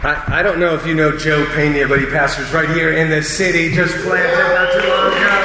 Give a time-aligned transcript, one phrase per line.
[0.00, 3.10] I, I don't know if you know Joe Pena, but he pastors right here in
[3.10, 5.36] the city, just planted not too long ago.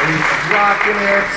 [0.00, 1.28] And he's rocking it.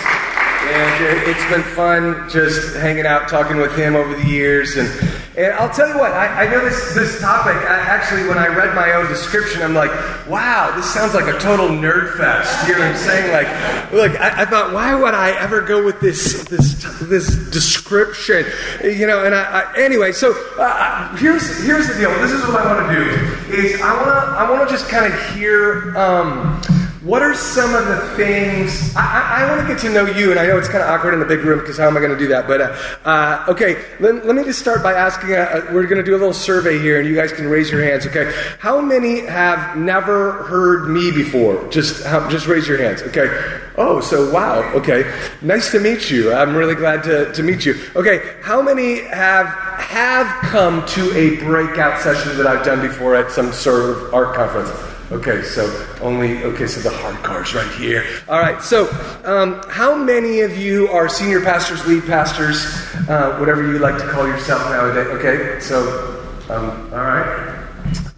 [0.72, 4.78] And uh, it's been fun just hanging out, talking with him over the years.
[4.78, 8.38] And, and I'll tell you what, I, I know this, this topic, I, actually, when
[8.38, 9.90] I read my own description, I'm like,
[10.28, 12.68] wow, this sounds like a total nerd fest.
[12.68, 13.32] You know what I'm saying?
[13.32, 18.48] Like, look, I, I thought, why would I ever go with this, this, this description?
[18.84, 22.12] You know, and I, anyway, so uh, here's, here's the deal.
[22.20, 25.14] This is what I want to do, is I want to I wanna just kind
[25.14, 25.98] of hear...
[25.98, 26.62] Um,
[27.02, 28.94] what are some of the things?
[28.94, 30.90] I, I, I want to get to know you, and I know it's kind of
[30.90, 32.46] awkward in the big room because how am I going to do that?
[32.46, 35.32] But uh, uh, okay, let, let, me just start by asking.
[35.32, 37.72] Uh, uh we're going to do a little survey here, and you guys can raise
[37.72, 38.06] your hands.
[38.06, 41.70] Okay, how many have never heard me before?
[41.70, 43.02] Just just raise your hands.
[43.04, 43.30] Okay.
[43.78, 44.62] Oh, so wow.
[44.74, 45.10] Okay,
[45.42, 46.34] nice to meet you.
[46.34, 47.80] I'm really glad to, to meet you.
[47.96, 49.48] Okay, how many have
[49.80, 54.36] have come to a breakout session that I've done before at some sort of ARC
[54.36, 54.89] conference?
[55.12, 55.66] Okay, so
[56.02, 58.06] only, okay, so the hard cards right here.
[58.28, 58.88] All right, so
[59.26, 62.64] um, how many of you are senior pastors, lead pastors,
[63.10, 65.08] uh, whatever you like to call yourself nowadays?
[65.08, 67.68] Okay, so, um, all right.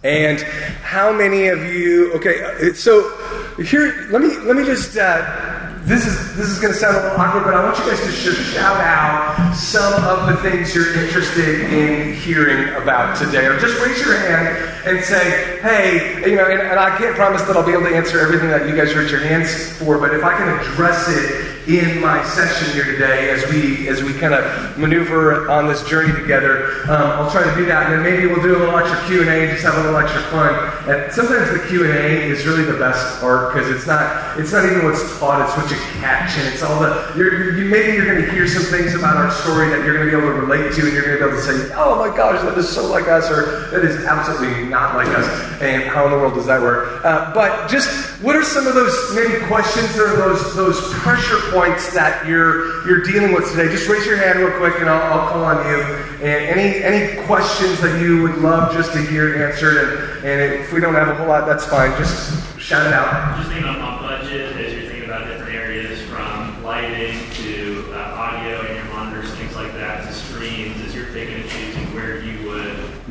[0.04, 0.42] And
[0.82, 3.08] how many of you, okay, uh, so
[3.56, 7.02] here, let me, let me just, uh, this is this is going to sound a
[7.02, 10.94] little awkward, but I want you guys to shout out some of the things you're
[10.94, 14.46] interested in hearing about today, or just raise your hand
[14.86, 17.96] and say, "Hey, you know." And, and I can't promise that I'll be able to
[17.96, 21.52] answer everything that you guys raise your hands for, but if I can address it
[21.68, 26.12] in my session here today as we as we kind of maneuver on this journey
[26.20, 26.82] together.
[26.90, 29.20] Um, I'll try to do that, and then maybe we'll do a little extra Q
[29.20, 30.52] and A just have a little extra fun.
[30.90, 34.50] And sometimes the Q and A is really the best part because it's not it's
[34.50, 37.96] not even what's taught; it's what you catch, and it's all the you're, you maybe
[37.96, 40.32] you're going to hear some things about our story that you're going to be able
[40.32, 42.56] to relate to, and you're going to be able to say, "Oh my gosh, that
[42.58, 45.26] is so like us," or "That is absolutely not like us."
[45.60, 47.04] And how in the world does that work?
[47.04, 47.88] Uh, but just
[48.22, 53.02] what are some of those maybe questions or those those pressure points that you're you're
[53.02, 55.80] dealing with today, just raise your hand real quick, and I'll, I'll call on you.
[56.22, 60.72] And any any questions that you would love just to hear answered, and, and if
[60.72, 61.90] we don't have a whole lot, that's fine.
[61.98, 63.38] Just shout it out.
[63.38, 68.60] Just thinking about budget as you're thinking about different areas, from lighting to uh, audio
[68.60, 72.32] and your monitors, things like that, to screens, as you're picking and choosing where you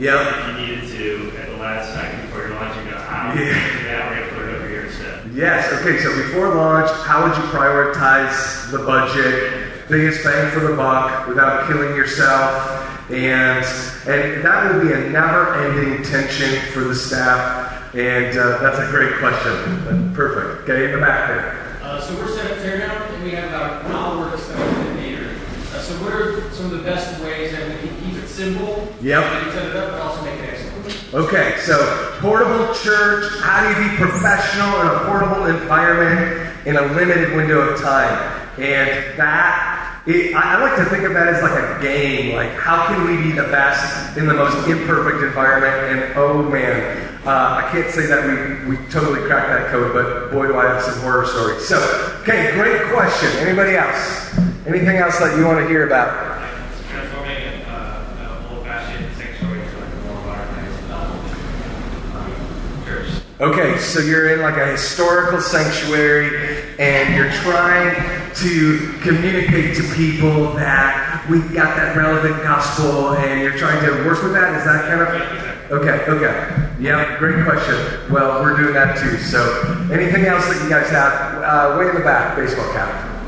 [0.02, 0.36] would, yep.
[0.36, 3.84] if you needed to, at the last second before your launch, you go, how yeah.
[3.84, 4.90] that right over here.
[5.34, 10.76] Yes, okay, so before launch, how would you prioritize the budget, biggest bang for the
[10.76, 13.12] buck without killing yourself?
[13.12, 13.64] And,
[14.08, 17.94] and that will be a never ending tension for the staff.
[17.94, 20.14] And uh, that's a great question.
[20.14, 20.66] Perfect.
[20.66, 21.80] Get in the back there.
[21.84, 24.78] Uh, so we're set up here now, and we have about an hour set up
[24.78, 25.36] in the theater.
[25.74, 27.81] Uh, so what are some of the best ways that we can keep it
[28.32, 28.88] simple?
[29.02, 29.24] Yep.
[29.24, 31.14] And set it up, but also make it excellent?
[31.14, 31.76] Okay, so
[32.20, 37.60] portable church, how do you be professional in a portable environment in a limited window
[37.60, 38.40] of time?
[38.58, 42.36] And that, it, I, I like to think of that as like a game.
[42.36, 45.76] Like, how can we be the best in the most imperfect environment?
[45.92, 48.26] And oh man, uh, I can't say that
[48.68, 51.68] we, we totally cracked that code, but boy, do I have some horror stories.
[51.68, 51.78] So,
[52.22, 53.30] okay, great question.
[53.46, 54.38] Anybody else?
[54.66, 56.41] Anything else that you want to hear about?
[63.42, 67.96] Okay, so you're in like a historical sanctuary and you're trying
[68.36, 74.22] to communicate to people that we've got that relevant gospel and you're trying to work
[74.22, 74.60] with that.
[74.60, 75.72] Is that kind of.
[75.72, 76.70] Okay, okay.
[76.80, 78.14] Yeah, great question.
[78.14, 79.18] Well, we're doing that too.
[79.18, 81.42] So, anything else that you guys have?
[81.42, 83.26] Uh, way in the back, baseball cap.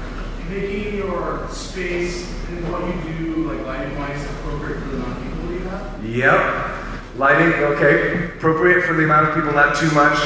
[0.47, 5.51] Making your space and what you do, like lighting wise, appropriate for the of people
[5.53, 6.05] you have?
[6.05, 6.72] Yep.
[7.15, 10.17] Lighting, okay, appropriate for the amount of people, not too much,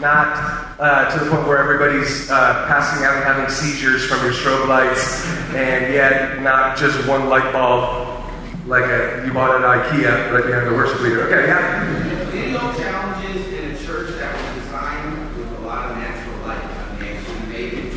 [0.00, 4.32] not uh, to the point where everybody's uh, passing out and having seizures from your
[4.32, 5.26] strobe lights,
[5.56, 8.22] and yet not just one light bulb
[8.66, 11.22] like a, you bought at IKEA right behind the worship leader.
[11.22, 12.30] Okay, yeah.
[12.30, 16.62] Video challenges in a church that was designed with a lot of natural light.
[16.62, 17.92] I mean, actually made it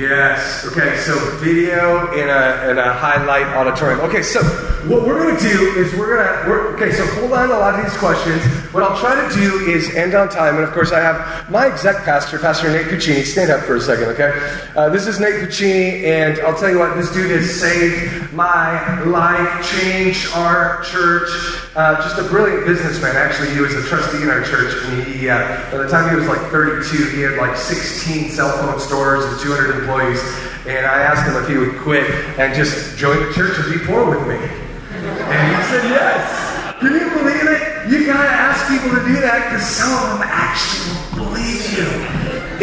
[0.00, 0.64] Yes.
[0.64, 0.96] Okay.
[0.98, 4.00] So video in a in a highlight auditorium.
[4.00, 4.22] Okay.
[4.22, 4.42] So
[4.88, 7.58] what we're going to do is we're going to, okay, so hold on to a
[7.58, 8.42] lot of these questions.
[8.72, 10.54] What I'll try to do is end on time.
[10.54, 13.24] And of course, I have my exec pastor, Pastor Nate Puccini.
[13.24, 14.30] Stand up for a second, okay?
[14.76, 19.02] Uh, this is Nate Puccini, and I'll tell you what, this dude has saved my
[19.02, 21.28] life, changed our church.
[21.74, 23.16] Uh, just a brilliant businessman.
[23.16, 24.72] Actually, he was a trustee in our church.
[24.84, 28.56] And he, uh, by the time he was like 32, he had like 16 cell
[28.56, 30.22] phone stores and 200 employees.
[30.68, 32.08] And I asked him if he would quit
[32.38, 34.38] and just join the church and be poor with me.
[34.38, 36.78] And he said yes.
[36.78, 37.69] Can you believe it?
[37.88, 42.10] You gotta ask people to do that because some of them actually believe you.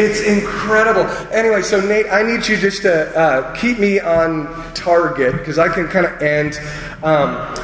[0.02, 1.02] It's incredible.
[1.32, 5.68] Anyway, so Nate, I need you just to uh, keep me on target because I
[5.68, 6.60] can kind of end.
[7.02, 7.54] Um,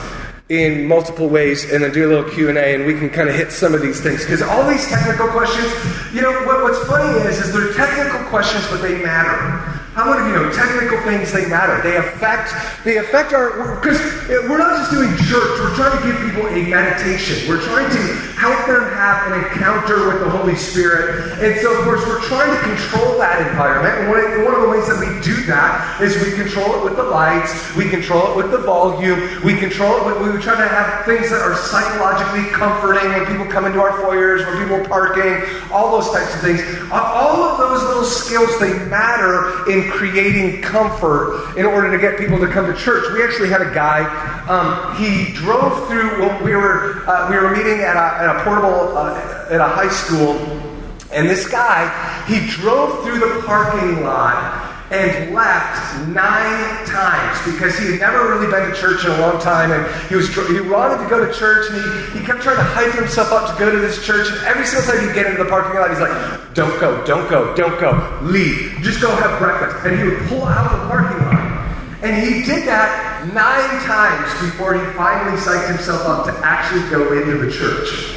[0.50, 3.50] in multiple ways and then do a little q&a and we can kind of hit
[3.50, 5.72] some of these things because all these technical questions
[6.12, 10.26] you know what, what's funny is is they're technical questions but they matter how many
[10.26, 11.80] of you know technical things they matter?
[11.86, 12.50] They affect
[12.82, 15.54] they affect our because eh, we're not just doing church.
[15.62, 17.48] We're trying to give people a meditation.
[17.48, 18.02] We're trying to
[18.34, 18.63] help
[19.32, 21.38] an encounter with the Holy Spirit.
[21.40, 23.94] And so, of course, we're trying to control that environment.
[23.98, 26.84] And one of, one of the ways that we do that is we control it
[26.84, 27.52] with the lights.
[27.76, 29.42] We control it with the volume.
[29.44, 30.06] We control it.
[30.06, 34.00] With, we try to have things that are psychologically comforting when people come into our
[34.02, 35.40] foyers, when people are parking,
[35.72, 36.60] all those types of things.
[36.92, 42.38] All of those little skills they matter in creating comfort in order to get people
[42.38, 43.04] to come to church.
[43.12, 44.04] We actually had a guy.
[44.48, 46.20] Um, he drove through.
[46.20, 49.13] Well, we were uh, we were meeting at a, at a portable uh,
[49.50, 50.34] at a high school,
[51.12, 51.88] and this guy
[52.26, 58.50] he drove through the parking lot and left nine times because he had never really
[58.50, 61.32] been to church in a long time and he was he wanted to go to
[61.32, 64.28] church and he, he kept trying to hype himself up to go to this church
[64.28, 67.28] and every single time he'd get into the parking lot he's like don't go don't
[67.30, 70.86] go don't go leave just go have breakfast and he would pull out of the
[70.88, 71.42] parking lot
[72.04, 77.18] and he did that nine times before he finally psyched himself up to actually go
[77.18, 78.14] into the church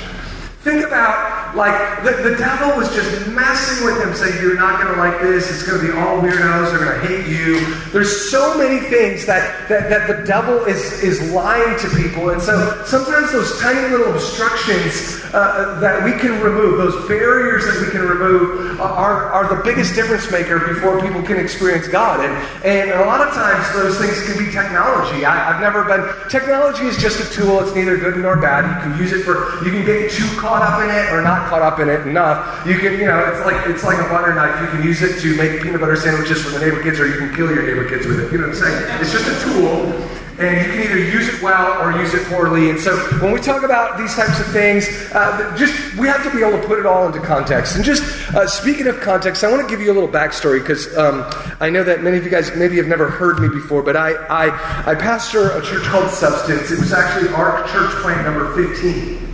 [0.62, 4.94] think about like the, the devil was just messing with him, saying, You're not going
[4.94, 5.50] to like this.
[5.50, 6.72] It's going to be all weirdos.
[6.72, 7.60] They're going to hate you.
[7.92, 12.30] There's so many things that, that, that the devil is, is lying to people.
[12.30, 17.82] And so sometimes those tiny little obstructions uh, that we can remove, those barriers that
[17.86, 22.24] we can remove, are, are the biggest difference maker before people can experience God.
[22.24, 22.34] And,
[22.66, 25.26] and a lot of times those things can be technology.
[25.26, 27.62] I, have never been, technology is just a tool.
[27.62, 28.66] It's neither good nor bad.
[28.66, 31.50] You can use it for, you can get too caught up in it or not
[31.50, 32.66] caught up in it enough.
[32.66, 34.62] You can, you know, it's like it's like a butter knife.
[34.62, 37.18] You can use it to make peanut butter sandwiches for the neighbor kids, or you
[37.18, 38.32] can kill your neighbor kids with it.
[38.32, 39.02] You know what I'm saying?
[39.02, 40.18] It's just a tool.
[40.40, 42.70] And you can either use it well or use it poorly.
[42.70, 46.30] And so when we talk about these types of things, uh, just we have to
[46.30, 47.76] be able to put it all into context.
[47.76, 48.04] And just
[48.36, 51.26] uh, speaking of context, I want to give you a little backstory because um,
[51.60, 54.12] I know that many of you guys maybe have never heard me before, but I,
[54.12, 56.70] I, I pastor a church called Substance.
[56.70, 59.27] It was actually our church plant number 15.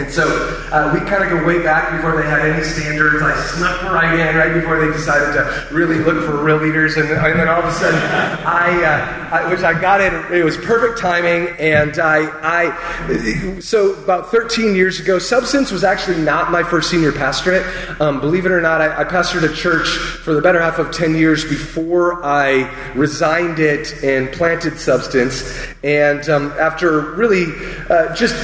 [0.00, 0.24] And so
[0.72, 3.22] uh, we kind of go way back before they had any standards.
[3.22, 7.10] I snuck right in right before they decided to really look for real leaders, and,
[7.10, 10.56] and then all of a sudden, I, uh, I, which I got in, it was
[10.56, 16.62] perfect timing, and I, I, so about 13 years ago, Substance was actually not my
[16.62, 17.66] first senior pastorate.
[18.00, 20.92] Um, believe it or not, I, I pastored a church for the better half of
[20.92, 25.42] 10 years before I resigned it and planted Substance,
[25.84, 27.44] and um, after really
[27.90, 28.34] uh, just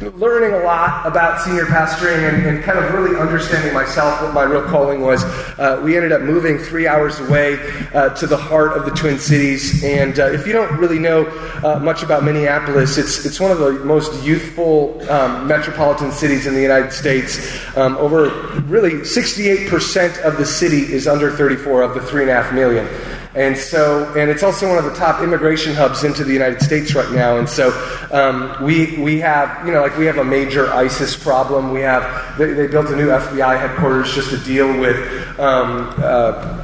[0.00, 4.42] learning a lot about senior pastoring and, and, kind of really understanding myself what my
[4.42, 5.22] real calling was,
[5.58, 7.58] uh, we ended up moving three hours away
[7.92, 9.84] uh, to the heart of the Twin Cities.
[9.84, 11.26] And uh, if you don't really know
[11.62, 16.54] uh, much about Minneapolis, it's, it's one of the most youthful um, metropolitan cities in
[16.54, 17.38] the United States.
[17.76, 18.30] Um, over
[18.62, 22.88] really 68% of the city is under 34 of the 3.5 million.
[23.34, 26.94] And so, and it's also one of the top immigration hubs into the United States
[26.94, 27.38] right now.
[27.38, 27.72] And so,
[28.12, 31.72] um, we we have, you know, like we have a major ISIS problem.
[31.72, 34.96] We have they, they built a new FBI headquarters just to deal with
[35.40, 36.63] um, uh,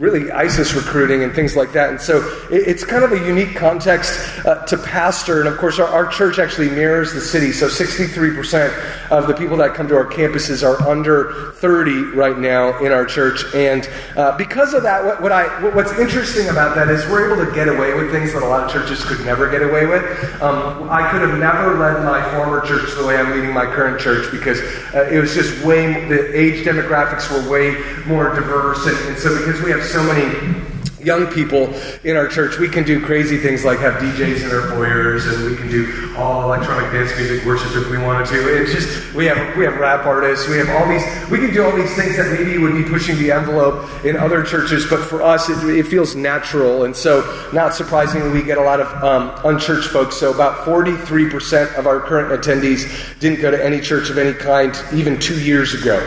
[0.00, 1.90] really ISIS recruiting and things like that.
[1.90, 5.40] And so it, it's kind of a unique context uh, to pastor.
[5.40, 7.52] And of course, our, our, church actually mirrors the city.
[7.52, 12.78] So 63% of the people that come to our campuses are under 30 right now
[12.78, 13.44] in our church.
[13.54, 17.44] And uh, because of that, what, what I, what's interesting about that is we're able
[17.44, 20.02] to get away with things that a lot of churches could never get away with.
[20.40, 24.00] Um, I could have never led my former church the way I'm leading my current
[24.00, 24.60] church because
[24.94, 27.76] uh, it was just way, the age demographics were way
[28.06, 28.86] more diverse.
[28.86, 30.60] And, and so because we have so many
[31.02, 31.72] young people
[32.04, 35.50] in our church, we can do crazy things like have DJs in our foyers, and
[35.50, 38.62] we can do all electronic dance music worship if we wanted to.
[38.62, 41.64] It's just we have we have rap artists, we have all these we can do
[41.64, 45.22] all these things that maybe would be pushing the envelope in other churches, but for
[45.22, 49.32] us it, it feels natural, and so not surprisingly we get a lot of um,
[49.44, 50.16] unchurched folks.
[50.16, 54.18] So about forty three percent of our current attendees didn't go to any church of
[54.18, 55.98] any kind even two years ago.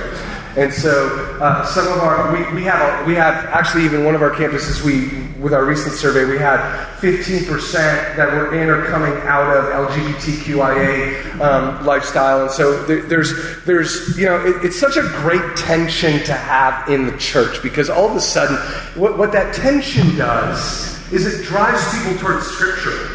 [0.55, 4.13] And so uh, some of our, we, we, have a, we have actually even one
[4.13, 6.59] of our campuses, we, with our recent survey, we had
[6.97, 7.73] 15%
[8.15, 12.43] that were in or coming out of LGBTQIA um, lifestyle.
[12.43, 16.87] And so there, there's, there's, you know, it, it's such a great tension to have
[16.87, 18.55] in the church because all of a sudden,
[18.95, 23.12] what, what that tension does is it drives people towards Scripture.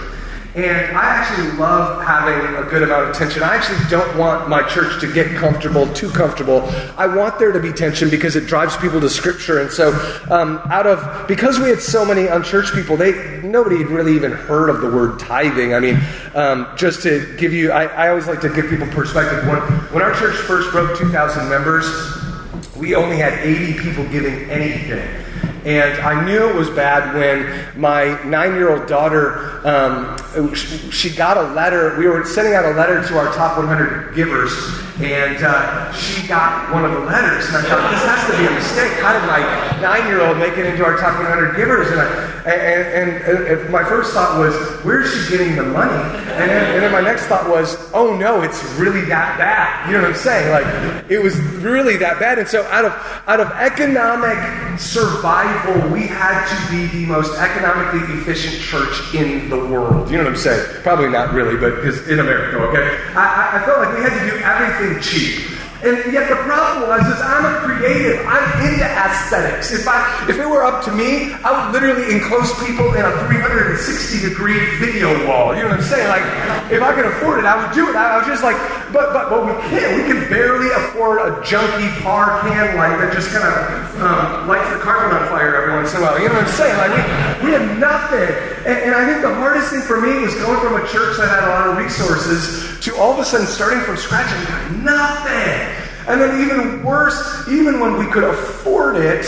[0.58, 3.44] And I actually love having a good amount of tension.
[3.44, 6.62] I actually don't want my church to get comfortable, too comfortable.
[6.96, 9.60] I want there to be tension because it drives people to Scripture.
[9.60, 9.92] And so,
[10.28, 14.32] um, out of because we had so many unchurched people, they nobody had really even
[14.32, 15.74] heard of the word tithing.
[15.74, 16.00] I mean,
[16.34, 19.46] um, just to give you, I, I always like to give people perspective.
[19.46, 19.60] When
[19.92, 21.86] when our church first broke 2,000 members,
[22.76, 25.24] we only had 80 people giving anything.
[25.68, 30.16] And I knew it was bad when my nine year old daughter, um,
[30.90, 31.98] she got a letter.
[31.98, 34.50] We were sending out a letter to our top 100 givers,
[35.00, 37.46] and uh, she got one of the letters.
[37.46, 38.98] And I thought, this has to be a mistake.
[38.98, 39.38] How did my
[39.80, 41.88] nine year old make it into our top 100 givers?
[41.90, 45.92] And, I, and, and, and, my first thought was, where's she getting the money?
[46.34, 49.86] And then, and then my next thought was, oh no, it's really that bad.
[49.86, 50.50] You know what I'm saying?
[50.50, 52.40] Like, it was really that bad.
[52.40, 52.92] And so, out of,
[53.28, 59.58] out of economic survival, we had to be the most economically efficient church in the
[59.58, 60.10] world.
[60.10, 60.82] You know what I'm saying?
[60.82, 62.98] Probably not really, but in America, okay?
[63.14, 65.58] I, I felt like we had to do everything cheap.
[65.78, 68.18] And yet the problem was is I'm a creative.
[68.26, 69.70] I'm into aesthetics.
[69.70, 73.12] If I if it were up to me, I would literally enclose people in a
[73.30, 75.54] 360 degree video wall.
[75.54, 76.08] You know what I'm saying?
[76.08, 76.26] Like
[76.72, 77.94] if I could afford it, I would do it.
[77.94, 78.58] I, was just like,
[78.92, 79.96] but but but we can't.
[79.96, 83.54] We can barely afford a junky par can light that just kind of
[84.00, 86.18] um, lights the carpet on fire every once in a while.
[86.18, 86.76] You know what I'm saying?
[86.78, 87.02] Like we,
[87.46, 88.30] we had nothing.
[88.64, 91.28] And, and I think the hardest thing for me was going from a church that
[91.28, 94.96] had a lot of resources to all of a sudden starting from scratch and got
[94.96, 95.84] nothing.
[96.08, 99.26] And then even worse, even when we could afford it,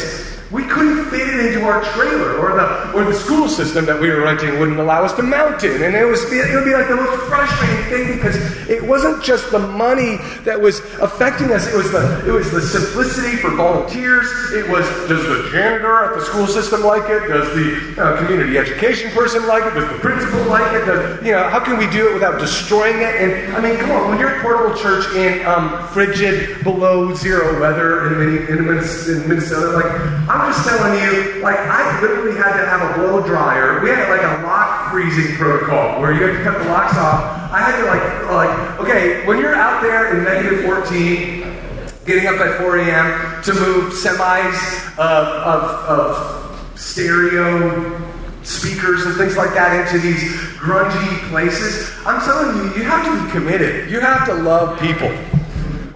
[0.51, 4.11] we couldn't fit it into our trailer, or the or the school system that we
[4.11, 5.81] were renting wouldn't allow us to mount it.
[5.81, 8.37] And it was it would be like the most frustrating thing because
[8.69, 11.69] it wasn't just the money that was affecting us.
[11.69, 14.27] It was the it was the simplicity for volunteers.
[14.53, 17.29] It was does the janitor at the school system like it?
[17.29, 19.75] Does the uh, community education person like it?
[19.75, 20.85] Does the principal like it?
[20.85, 23.15] Does, you know how can we do it without destroying it?
[23.23, 27.61] And I mean, come on, when you're a portable church in um, frigid below zero
[27.61, 29.87] weather in, in, in Minnesota, like
[30.29, 33.83] I'm I'm just telling you, like, I literally had to have a blow dryer.
[33.83, 37.53] We had like a lock freezing protocol where you had to cut the locks off.
[37.53, 42.41] I had to like, like, okay, when you're out there in negative 14, getting up
[42.41, 43.43] at 4 a.m.
[43.43, 48.01] to move semis of, of, of stereo
[48.43, 50.23] speakers and things like that into these
[50.57, 51.93] grungy places.
[52.07, 53.91] I'm telling you, you have to be committed.
[53.91, 55.11] You have to love people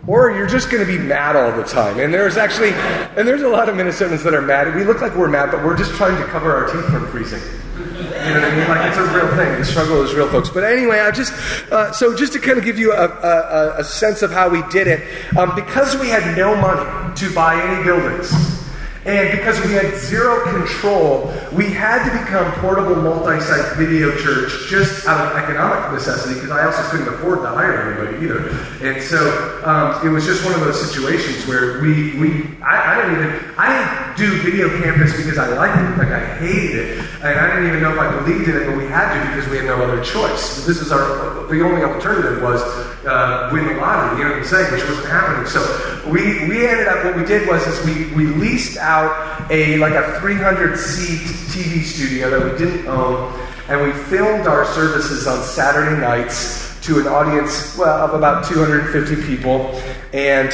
[0.06, 1.98] or you're just going to be mad all the time.
[1.98, 2.70] And there's actually,
[3.16, 4.74] and there's a lot of Minnesotans that are mad.
[4.74, 7.40] We look like we're mad, but we're just trying to cover our teeth from freezing.
[7.76, 8.68] You know what I mean?
[8.68, 9.58] Like it's a real thing.
[9.58, 10.48] The struggle is real, folks.
[10.48, 11.32] But anyway, I just
[11.70, 14.62] uh, so just to kind of give you a, a, a sense of how we
[14.70, 18.63] did it, um, because we had no money to buy any buildings.
[19.06, 25.06] And because we had zero control, we had to become portable multi-site video church just
[25.06, 28.48] out of economic necessity because I also couldn't afford to hire anybody either.
[28.80, 33.02] And so um, it was just one of those situations where we, we I, I,
[33.02, 37.03] didn't even, I didn't do video campus because I liked it, like I hated it.
[37.24, 39.50] And I didn't even know if I believed in it, but we had to because
[39.50, 40.66] we had no other choice.
[40.66, 42.60] This is our, the only alternative was
[43.06, 45.46] uh, win the lottery, you know what I'm saying, which wasn't happening.
[45.46, 45.60] So
[46.06, 49.76] we, we ended up, what we did was is we, we leased out out a
[49.78, 51.20] like a 300 seat
[51.52, 53.32] TV studio that we didn't own,
[53.68, 59.26] and we filmed our services on Saturday nights to an audience well, of about 250
[59.26, 59.80] people.
[60.14, 60.52] And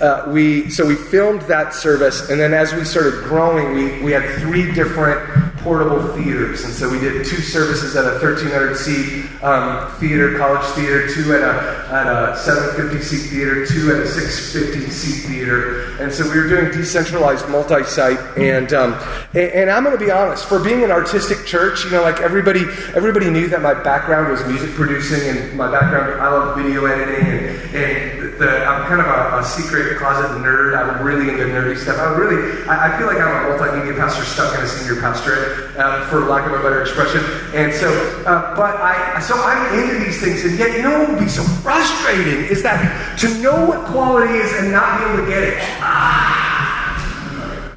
[0.00, 4.10] uh, we so we filmed that service, and then as we started growing, we, we
[4.10, 5.20] had three different
[5.62, 6.64] portable theaters.
[6.64, 11.34] And so we did two services at a 1,300 seat um, theater, college theater, two
[11.34, 15.96] at a, at a 750 seat theater, two at a 650 seat theater.
[16.00, 18.18] And so we were doing decentralized multi site.
[18.36, 18.94] And, um,
[19.34, 22.20] and, and, I'm going to be honest, for being an artistic church, you know, like
[22.20, 22.62] everybody,
[22.94, 27.26] everybody knew that my background was music producing and my background, I love video editing
[27.26, 30.76] and, and the, I'm kind of a, a, secret closet nerd.
[30.76, 31.98] I'm really into nerdy stuff.
[31.98, 35.78] I really, I, I feel like I'm a multimedia pastor stuck in a senior pastorate,
[35.78, 37.22] um, for lack of a better expression.
[37.54, 37.88] And so,
[38.26, 41.28] uh, but I, so I'm into these things, and yet, you know what would be
[41.28, 42.82] so frustrating is that
[43.20, 45.58] to know what quality is and not be able to get it.
[45.80, 46.51] Ah.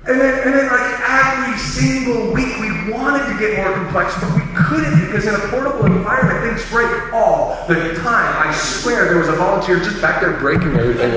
[0.08, 4.36] And then, and then, like every single week, we wanted to get more complex, but
[4.36, 8.48] we couldn't because in a portable environment, things break all the time.
[8.48, 11.12] I swear, there was a volunteer just back there breaking everything.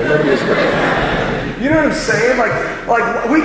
[1.63, 2.39] You know what I'm saying?
[2.39, 3.41] Like, like we,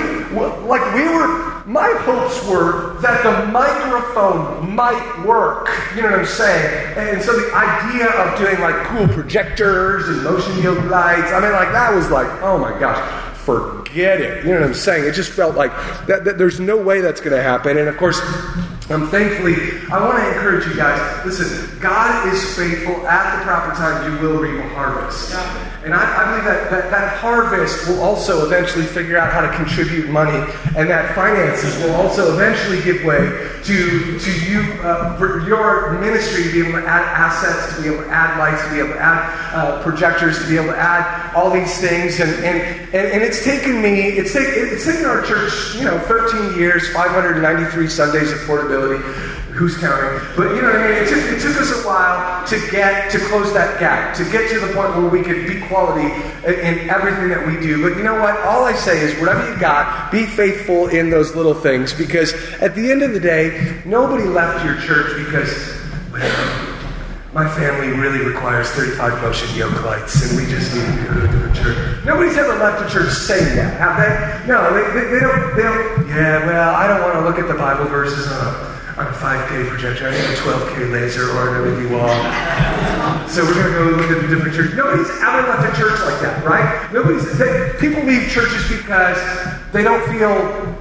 [0.65, 1.53] like we were.
[1.67, 5.69] My hopes were that the microphone might work.
[5.95, 6.93] You know what I'm saying?
[6.95, 11.31] And so the idea of doing like cool projectors and motion yoke lights.
[11.31, 13.25] I mean, like that was like, oh my gosh
[13.95, 14.43] forget it.
[14.43, 15.05] You know what I'm saying?
[15.05, 15.71] It just felt like
[16.07, 17.77] that, that there's no way that's going to happen.
[17.77, 18.19] And of course,
[18.89, 19.55] um, thankfully,
[19.89, 21.25] I want to encourage you guys.
[21.25, 23.07] Listen, God is faithful.
[23.07, 25.31] At the proper time, you will reap a harvest.
[25.85, 29.55] And I, I believe that, that that harvest will also eventually figure out how to
[29.55, 33.21] contribute money, and that finances will also eventually give way
[33.65, 37.89] to, to you, uh, for your ministry to be able to add assets, to be
[37.89, 40.77] able to add lights, to be able to add uh, projectors, to be able to
[40.77, 42.19] add all these things.
[42.19, 42.57] And, and,
[42.89, 46.91] and, and it's taken me, it's, take, it's taken our church, you know, 13 years,
[46.93, 49.03] 593 Sundays of portability.
[49.55, 50.19] Who's counting?
[50.35, 51.03] But you know what I mean?
[51.03, 54.49] It took, it took us a while to get to close that gap, to get
[54.51, 56.11] to the point where we could be quality
[56.45, 57.81] in, in everything that we do.
[57.81, 58.37] But you know what?
[58.41, 62.75] All I say is, whatever you got, be faithful in those little things because at
[62.75, 65.73] the end of the day, nobody left your church because,
[67.33, 71.37] my family really requires 35 motion yoke lights, and we just need to go to
[71.37, 72.05] the church.
[72.05, 74.47] Nobody's ever left a church saying that, have they?
[74.47, 75.55] No, they, they, they don't.
[75.57, 76.07] They don't.
[76.07, 79.11] Yeah, well, I don't want to look at the Bible verses on a on a
[79.11, 80.07] 5K projector.
[80.07, 82.07] I need a 12K laser or an LED wall.
[83.27, 84.75] So we're going to go look at different churches.
[84.75, 86.93] Nobody's ever left a church like that, right?
[86.93, 87.37] Nobody's.
[87.37, 89.17] They, people leave churches because
[89.73, 90.31] they don't feel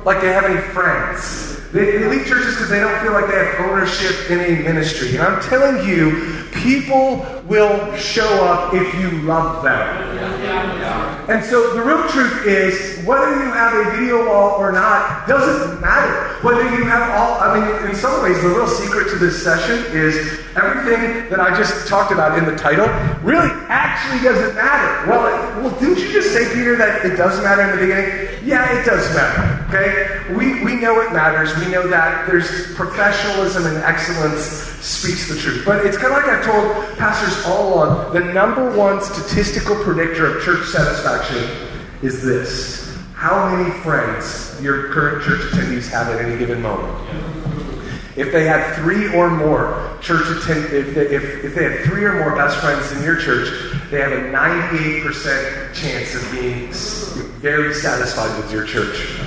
[0.05, 1.61] like they have any friends.
[1.75, 5.17] They, they leave churches because they don't feel like they have ownership in a ministry.
[5.17, 10.15] And I'm telling you, people will show up if you love them.
[11.29, 15.81] And so the real truth is, whether you have a video wall or not doesn't
[15.81, 16.47] matter.
[16.47, 19.85] Whether you have all, I mean, in some ways, the real secret to this session
[19.97, 20.15] is
[20.55, 22.87] everything that I just talked about in the title
[23.23, 25.11] really actually doesn't matter.
[25.11, 28.47] Well, well, didn't you just say, Peter, that it does matter in the beginning?
[28.47, 29.54] Yeah, it does matter.
[29.75, 31.53] Okay, we we know it matters.
[31.59, 35.65] We know that there's professionalism and excellence speaks the truth.
[35.67, 38.13] But it's kind of like I've told pastors all along.
[38.13, 41.49] The number one statistical predictor of church satisfaction
[42.03, 46.97] is this: how many friends your current church attendees have at any given moment.
[48.17, 52.05] If they had three or more church attend, if they, if, if they had three
[52.05, 53.49] or more best friends in your church,
[53.91, 56.71] they have a 98% chance of being
[57.41, 59.19] very satisfied with your church.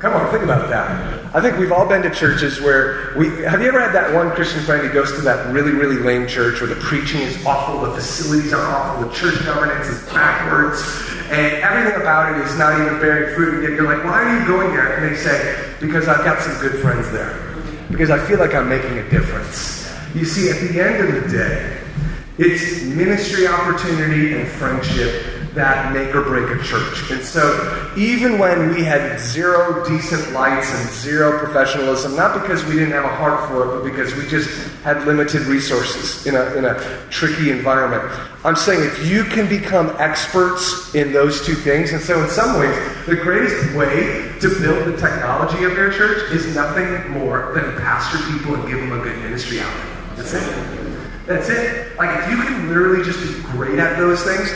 [0.00, 1.36] Come on, think about that.
[1.36, 4.30] I think we've all been to churches where we have you ever had that one
[4.30, 7.82] Christian friend who goes to that really, really lame church where the preaching is awful,
[7.82, 10.80] the facilities are awful, the church governance is backwards,
[11.28, 14.40] and everything about it is not even bearing fruit, and yet you're like, why are
[14.40, 14.96] you going there?
[14.96, 17.54] And they say, because I've got some good friends there.
[17.90, 19.86] Because I feel like I'm making a difference.
[20.14, 21.78] You see, at the end of the day,
[22.38, 27.10] it's ministry opportunity and friendship that make or break a church.
[27.10, 32.74] And so, even when we had zero decent lights and zero professionalism, not because we
[32.74, 34.48] didn't have a heart for it, but because we just
[34.82, 38.02] had limited resources in a, in a tricky environment,
[38.44, 42.58] I'm saying if you can become experts in those two things, and so in some
[42.60, 47.76] ways, the greatest way to build the technology of your church is nothing more than
[47.76, 49.74] pastor people and give them a good ministry out.
[49.74, 50.16] There.
[50.16, 51.26] That's it.
[51.26, 51.96] That's it.
[51.98, 54.50] Like if you can literally just be great at those things,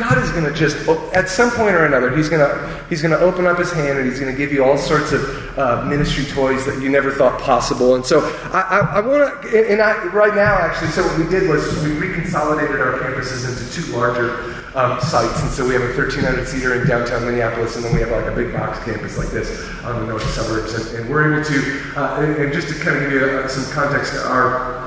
[0.00, 3.12] God is going to just, at some point or another, He's going to He's going
[3.12, 5.84] to open up His hand and He's going to give you all sorts of uh,
[5.84, 7.94] ministry toys that you never thought possible.
[7.94, 11.28] And so I, I, I want to, and I, right now actually, so what we
[11.28, 15.42] did was we reconsolidated our campuses into two larger um, sites.
[15.42, 18.26] And so we have a 1,300 seater in downtown Minneapolis, and then we have like
[18.26, 20.74] a big box campus like this on the north suburbs.
[20.74, 23.48] And, and we're able to, uh, and, and, just to kind of give you uh,
[23.48, 24.79] some context, our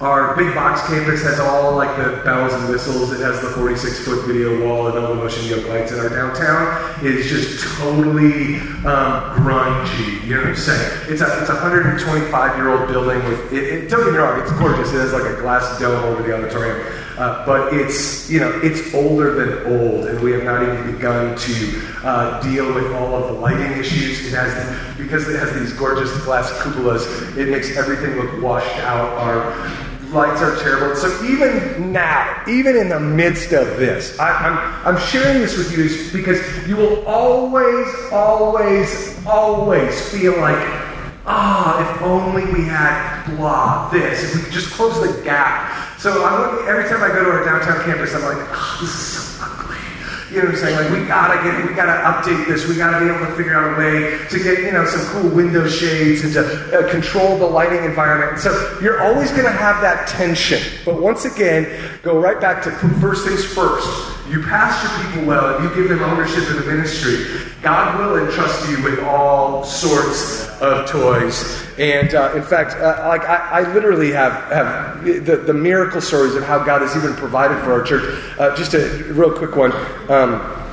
[0.00, 3.12] our big box campus has all like the bells and whistles.
[3.12, 5.90] It has the 46 foot video wall and all the motion yoke lights.
[5.90, 10.22] And our downtown is just totally um, grungy.
[10.26, 11.00] You know what I'm saying?
[11.08, 13.52] It's a it's a 125 year old building with.
[13.54, 14.92] It, it, don't get me wrong, it's gorgeous.
[14.92, 16.86] It has like a glass dome over the auditorium.
[17.16, 21.34] Uh, but it's you know it's older than old, and we have not even begun
[21.38, 24.26] to uh, deal with all of the lighting issues.
[24.26, 27.06] It has because it has these gorgeous glass cupolas.
[27.38, 29.08] It makes everything look washed out.
[29.16, 30.94] Our lights are terrible.
[30.96, 35.72] So even now, even in the midst of this, I, I'm, I'm sharing this with
[35.72, 40.58] you because you will always, always, always feel like,
[41.26, 45.98] ah, if only we had blah, this, if we could just close the gap.
[45.98, 49.00] So looking, every time I go to our downtown campus, I'm like, oh, this is
[49.00, 49.35] so.
[50.30, 50.76] You know what I'm saying?
[50.76, 52.66] Like, we gotta get, we gotta update this.
[52.66, 55.30] We gotta be able to figure out a way to get, you know, some cool
[55.30, 58.32] window shades and to uh, control the lighting environment.
[58.32, 60.60] And so you're always gonna have that tension.
[60.84, 63.86] But once again, go right back to first things first.
[64.28, 67.46] You pastor people well and you give them ownership in the ministry.
[67.62, 71.65] God will entrust you with all sorts of toys.
[71.78, 76.34] And uh, in fact, uh, like I, I, literally have have the, the miracle stories
[76.34, 78.18] of how God has even provided for our church.
[78.38, 79.72] Uh, just a real quick one.
[80.08, 80.65] Um,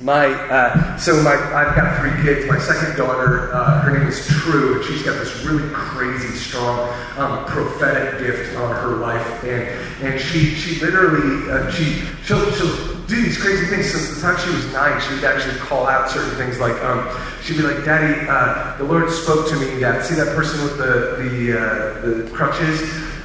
[0.00, 2.46] my uh, so my I've got three kids.
[2.46, 6.88] My second daughter, uh, her name is True, and she's got this really crazy, strong
[7.16, 9.62] um, prophetic gift on her life, and
[10.04, 14.38] and she she literally uh, she she'll she'll do these crazy things since the time
[14.38, 15.00] she was nine.
[15.00, 17.08] She would actually call out certain things like um,
[17.42, 20.78] she'd be like, "Daddy, uh, the Lord spoke to me that see that person with
[20.78, 22.80] the the uh, the crutches."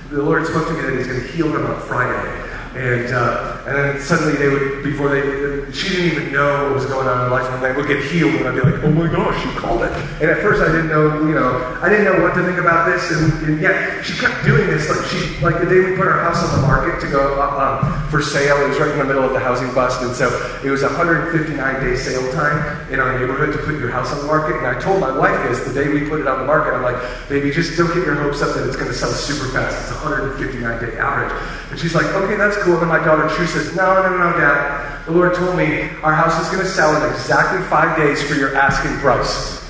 [0.09, 2.43] The Lord spoke to me that He's going to heal them on Friday.
[2.75, 6.85] And, uh, and then suddenly they would, before they, she didn't even know what was
[6.85, 8.91] going on in her life, and they would get healed, and I'd be like, oh
[8.91, 9.91] my gosh, you called it.
[10.19, 12.91] And at first I didn't know, you know, I didn't know what to think about
[12.91, 14.89] this, and, and yet she kept doing this.
[14.89, 17.55] Like she, like the day we put our house on the market to go uh,
[17.55, 20.27] um, for sale, it was right in the middle of the housing bust, and so
[20.63, 22.59] it was 159 day sale time
[22.91, 24.57] in our neighborhood to put your house on the market.
[24.59, 26.75] And I told my wife this the day we put it on the market.
[26.75, 26.99] I'm like,
[27.29, 29.87] baby, just don't get your hopes up that it's going to sell super fast.
[29.87, 31.31] It's 159 day average.
[31.71, 32.73] And she's like, okay, that's cool.
[32.73, 35.05] And then my daughter True says, no, no, no, Dad.
[35.05, 38.35] The Lord told me our house is going to sell in exactly five days for
[38.35, 39.61] your asking price.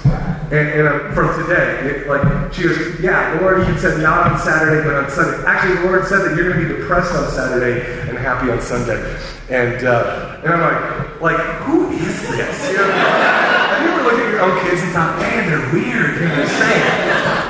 [0.53, 4.31] And, and uh, from today, it, like she goes, yeah, the Lord even said not
[4.31, 5.43] on Saturday, but on Sunday.
[5.47, 8.61] Actually, the Lord said that you're going to be depressed on Saturday and happy on
[8.61, 9.01] Sunday.
[9.49, 12.69] And uh, and I'm like, like who is this?
[12.69, 16.21] You know, have you ever looked at your own kids and thought, man, they're weird,
[16.21, 17.03] they're insane?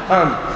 [0.10, 0.53] Um,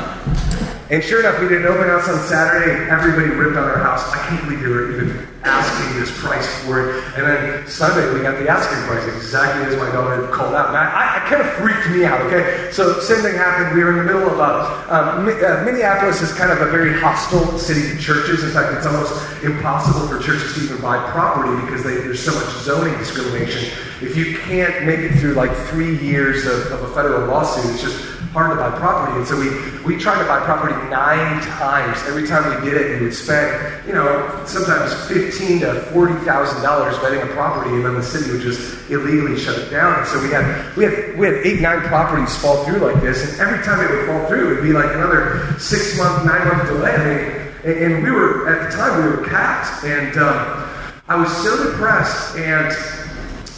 [0.89, 3.80] and sure enough, we did an open house on Saturday, and everybody ripped on our
[3.80, 4.08] house.
[4.12, 7.04] I can't believe they were even asking this price for it.
[7.15, 10.69] And then Sunday, we got the asking price exactly as my daughter called out.
[10.69, 12.71] And I, I, kind of freaked me out, okay?
[12.71, 13.76] So, same thing happened.
[13.76, 16.97] We were in the middle of a, um, uh, Minneapolis is kind of a very
[17.00, 18.43] hostile city to churches.
[18.43, 19.12] In fact, it's almost
[19.43, 23.78] impossible for churches to even buy property because they, there's so much zoning discrimination.
[24.02, 27.84] If you can't make it through like three years of, of a federal lawsuit, it's
[27.84, 29.17] just hard to buy property.
[29.17, 29.50] And so we,
[29.82, 31.97] we tried to buy property nine times.
[32.06, 33.50] Every time we did it, we would spend,
[33.88, 38.30] you know, sometimes fifteen to forty thousand dollars vetting a property, and then the city
[38.32, 39.97] would just illegally shut it down.
[39.97, 40.45] And so we had
[40.78, 43.89] we had we had eight, nine properties fall through like this, and every time it
[43.89, 46.93] would fall through, it'd be like another six month, nine month delay.
[46.93, 50.69] I mean, and, we were at the time we were capped, and um,
[51.10, 52.69] I was so depressed and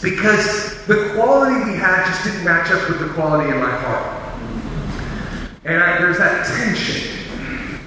[0.01, 4.18] because the quality we had just didn't match up with the quality in my heart.
[5.65, 7.15] And I, there's that tension.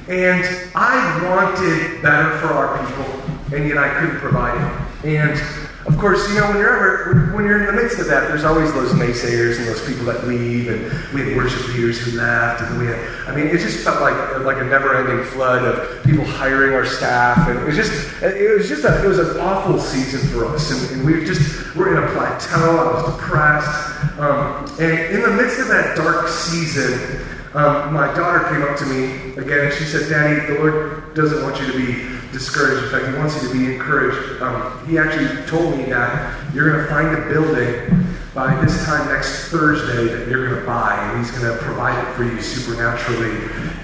[0.09, 5.19] And I wanted better for our people, and yet I couldn't provide it.
[5.19, 5.41] And
[5.87, 8.45] of course, you know, when you're ever, when you're in the midst of that, there's
[8.45, 10.83] always those naysayers and those people that leave, and
[11.15, 14.41] we had worship leaders who left, and we had, I mean, it just felt like
[14.45, 18.69] like a never-ending flood of people hiring our staff, and it was just, it was
[18.69, 22.03] just a, it was an awful season for us, and, and we just were in
[22.03, 22.77] a plateau.
[22.77, 28.49] I was depressed, um, and in the midst of that dark season, um, my daughter
[28.49, 31.77] came up to me again and she said, Daddy, the Lord doesn't want you to
[31.77, 32.85] be discouraged.
[32.85, 34.41] In fact, He wants you to be encouraged.
[34.41, 39.07] Um, he actually told me that you're going to find a building by this time
[39.13, 42.41] next Thursday that you're going to buy, and He's going to provide it for you
[42.41, 43.37] supernaturally.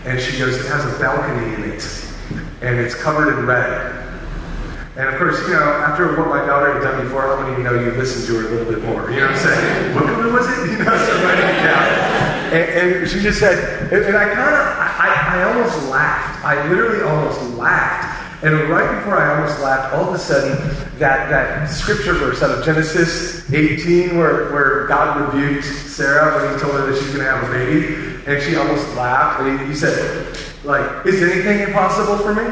[0.06, 1.84] And she goes, It has a balcony in it,
[2.62, 3.98] and it's covered in red.
[4.96, 7.58] And of course, you know, after what my daughter had done before, how many of
[7.58, 9.10] you know you listened to her a little bit more?
[9.10, 9.94] You know what I'm saying?
[9.94, 10.58] What color was it?
[10.78, 12.27] You know, so down.
[12.52, 16.44] And, and, she just said, and, and I kind of, I, I almost laughed.
[16.44, 18.44] I literally almost laughed.
[18.44, 20.56] And right before I almost laughed, all of a sudden,
[20.98, 26.60] that, that scripture verse out of Genesis 18, where, where God rebuked Sarah when he
[26.60, 29.40] told her that she's going to have a baby, and she almost laughed.
[29.40, 32.44] And he, he said, like, is anything impossible for me?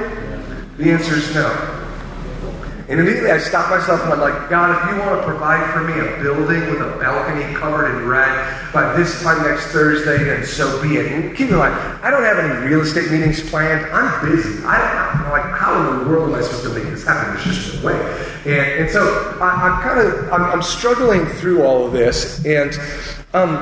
[0.76, 1.75] The answer is no.
[2.88, 5.82] And immediately I stopped myself and I'm like, God, if you want to provide for
[5.82, 10.46] me a building with a balcony covered in red by this time next Thursday, then
[10.46, 11.10] so be it.
[11.10, 13.86] And keep in mind, I don't have any real estate meetings planned.
[13.86, 14.62] I'm busy.
[14.64, 17.34] I, am like, how in the world am I supposed to make this happen?
[17.34, 17.98] There's just no way.
[18.46, 22.44] And, and so I, am kind of, I'm, I'm, struggling through all of this.
[22.46, 22.72] And
[23.34, 23.56] um,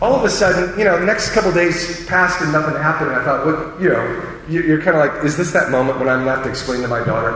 [0.00, 3.10] all of a sudden, you know, the next couple days passed and nothing happened.
[3.10, 6.08] And I thought, what, you know, you're kind of like, is this that moment when
[6.08, 7.32] I'm have to explain to my daughter,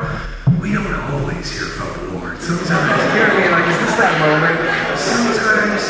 [0.69, 2.37] we don't always hear from the Lord.
[2.41, 3.53] Sometimes, you know what I mean?
[3.57, 4.57] Like, is this that moment?
[5.01, 5.81] Sometimes,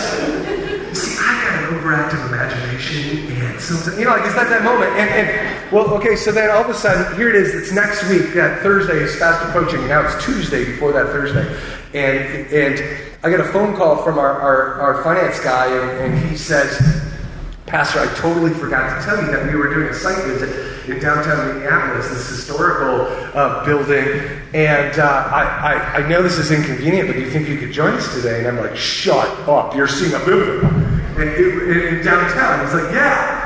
[0.97, 4.93] see, I got an overactive imagination, and sometimes, you know, like, is that that moment?
[4.93, 7.57] And, and, well, okay, so then all of a sudden, here it is.
[7.57, 8.35] It's next week.
[8.35, 9.85] That Thursday is fast approaching.
[9.88, 11.45] Now it's Tuesday before that Thursday,
[11.93, 12.79] and and
[13.25, 16.79] I get a phone call from our our, our finance guy, and, and he says,
[17.67, 21.01] Pastor, I totally forgot to tell you that we were doing a site visit in
[21.01, 24.09] downtown Minneapolis, this historical uh, building.
[24.55, 27.72] And uh, I, I, I, know this is inconvenient, but do you think you could
[27.72, 28.38] join us today?
[28.38, 30.61] And I'm like, shut up, you're seeing a building
[31.16, 32.64] in, in, in downtown.
[32.64, 33.37] He's like, yeah.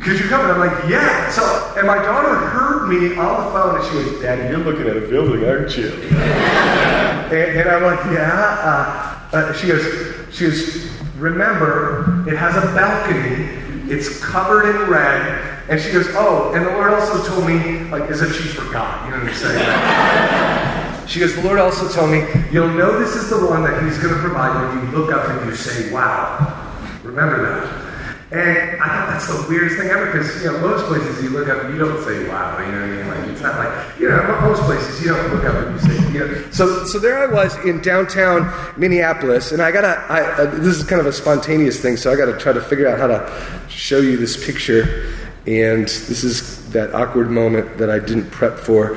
[0.00, 0.40] Could you come?
[0.40, 1.30] And I'm like, yeah.
[1.30, 4.88] So, and my daughter heard me on the phone, and she goes, Daddy, you're looking
[4.88, 5.88] at a building, aren't you?
[5.92, 8.56] and, and, I'm like, yeah.
[8.62, 9.84] Uh, Uh, she goes,
[10.32, 13.46] she goes, remember, it has a balcony.
[13.88, 15.59] It's covered in red.
[15.70, 19.06] And she goes, oh, and the Lord also told me, like, as if she forgot.
[19.06, 21.06] You know what I'm saying?
[21.10, 23.98] She goes, The Lord also told me, you'll know this is the one that He's
[23.98, 26.70] going to provide when you look up and you say, Wow.
[27.02, 27.90] Remember that.
[28.32, 31.48] And I thought that's the weirdest thing ever because, you know, most places you look
[31.48, 33.08] up and you don't say, wow, you know what I mean?
[33.08, 36.12] Like, it's not like, you know, most places you don't look up and you say,
[36.12, 36.50] you know.
[36.52, 40.84] So, so there I was in downtown Minneapolis, and I gotta, I, uh, this is
[40.84, 43.98] kind of a spontaneous thing, so I gotta try to figure out how to show
[43.98, 45.12] you this picture.
[45.46, 48.96] And this is that awkward moment that I didn't prep for.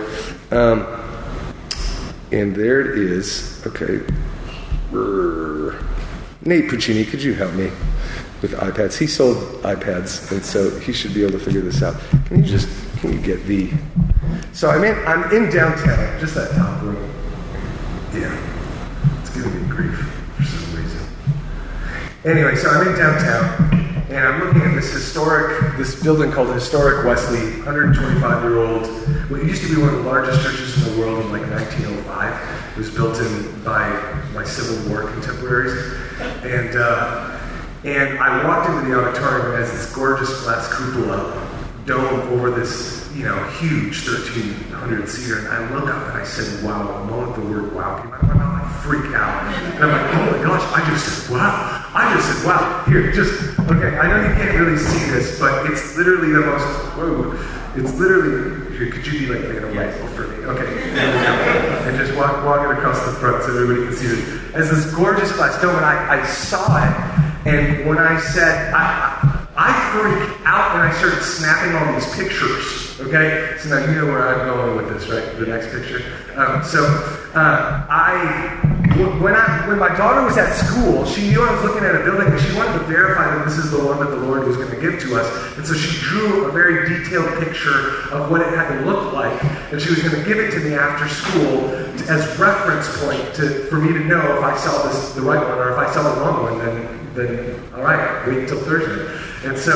[0.52, 0.86] Um,
[2.32, 3.66] and there it is.
[3.66, 4.02] Okay.
[6.46, 7.72] Nate Puccini, could you help me
[8.42, 8.98] with iPads?
[8.98, 11.96] He sold iPads, and so he should be able to figure this out.
[12.26, 13.72] Can you just can you get the?
[14.52, 16.98] So I'm in I'm in downtown, just that top room.
[18.14, 18.38] Yeah,
[19.22, 19.98] it's giving me grief
[20.38, 21.02] for some reason.
[22.26, 23.83] Anyway, so I'm in downtown,
[24.14, 28.86] and I'm looking at this historic, this building called Historic Wesley, 125 year old.
[29.32, 32.74] What used to be one of the largest churches in the world in like 1905.
[32.74, 33.90] It was built in by
[34.36, 35.98] my Civil War contemporaries,
[36.44, 37.40] and uh,
[37.86, 41.50] and I walked into the auditorium and it has this gorgeous glass cupola
[41.88, 46.64] dome over this, you know, huge 1,300 seater, and I look up and I said,
[46.64, 49.92] "Wow!" The moment the word "wow" came out, my mouth, I freak out, and I'm
[49.92, 53.98] like, "Oh my gosh!" I just said, "Wow!" I just said, "Wow!" Here, just okay.
[53.98, 56.66] I know you can't really see this, but it's literally the most.
[56.98, 57.38] Whoa!
[57.76, 58.76] It's literally.
[58.78, 60.46] Here, could you be like Vanna White for me?
[60.46, 60.90] Okay.
[60.98, 64.56] and just walk, walk it across the front so everybody can see it.
[64.56, 69.48] As this gorgeous glass dome, and I, I saw it, and when I said, I,
[69.56, 72.83] I freaked out and I started snapping all these pictures.
[73.00, 75.26] Okay, so now you know where I'm going with this, right?
[75.40, 76.06] The next picture.
[76.36, 76.86] Um, so
[77.34, 78.62] uh, I,
[79.20, 82.04] when I, when my daughter was at school, she knew I was looking at a
[82.04, 84.58] building, and she wanted to verify that this is the one that the Lord was
[84.58, 85.58] going to give to us.
[85.58, 89.44] And so she drew a very detailed picture of what it had to look like,
[89.74, 91.74] and she was going to give it to me after school
[92.14, 95.58] as reference point to, for me to know if I saw this the right one
[95.58, 96.60] or if I saw the wrong one.
[96.60, 99.20] Then then all right, wait until Thursday.
[99.48, 99.74] And so,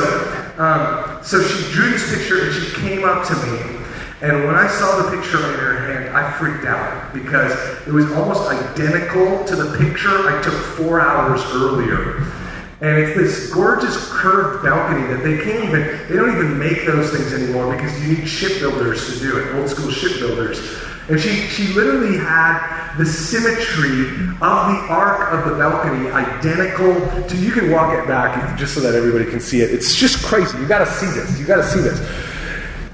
[0.58, 3.78] um, so she drew this picture and she came up to me.
[4.20, 7.52] And when I saw the picture in her hand, I freaked out because
[7.86, 12.26] it was almost identical to the picture I took four hours earlier.
[12.80, 17.10] And it's this gorgeous curved balcony that they can't even, they don't even make those
[17.10, 20.58] things anymore because you need shipbuilders to do it, old school shipbuilders.
[21.08, 26.94] And she, she literally had the symmetry of the arc of the balcony identical
[27.28, 29.70] to, you can walk it back just so that everybody can see it.
[29.72, 30.58] It's just crazy.
[30.58, 31.40] You gotta see this.
[31.40, 31.98] You gotta see this.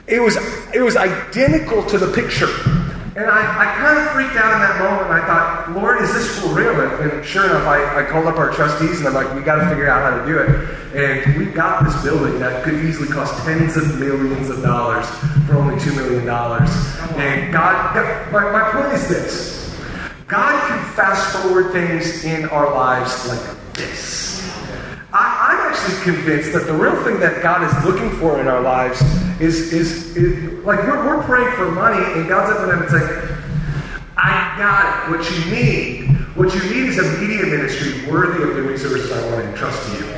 [0.06, 0.36] It was,
[0.72, 2.46] it was identical to the picture.
[3.16, 5.08] And I, I kind of freaked out in that moment.
[5.08, 6.80] I thought, Lord, is this for real?
[6.80, 9.62] And, and sure enough, I, I called up our trustees and I'm like, we got
[9.62, 10.50] to figure out how to do it.
[10.96, 15.06] And we got this building that could easily cost tens of millions of dollars
[15.46, 16.28] for only $2 million.
[17.16, 19.54] And God, my, my point is this
[20.26, 24.33] God can fast forward things in our lives like this.
[25.74, 29.02] Actually convinced that the real thing that God is looking for in our lives
[29.40, 33.38] is, is, is like we're, we're praying for money, and God's up in heaven saying,
[34.16, 35.16] I got it.
[35.16, 39.20] What you need, what you need is a media ministry worthy of the resources I
[39.32, 40.13] want to entrust to you.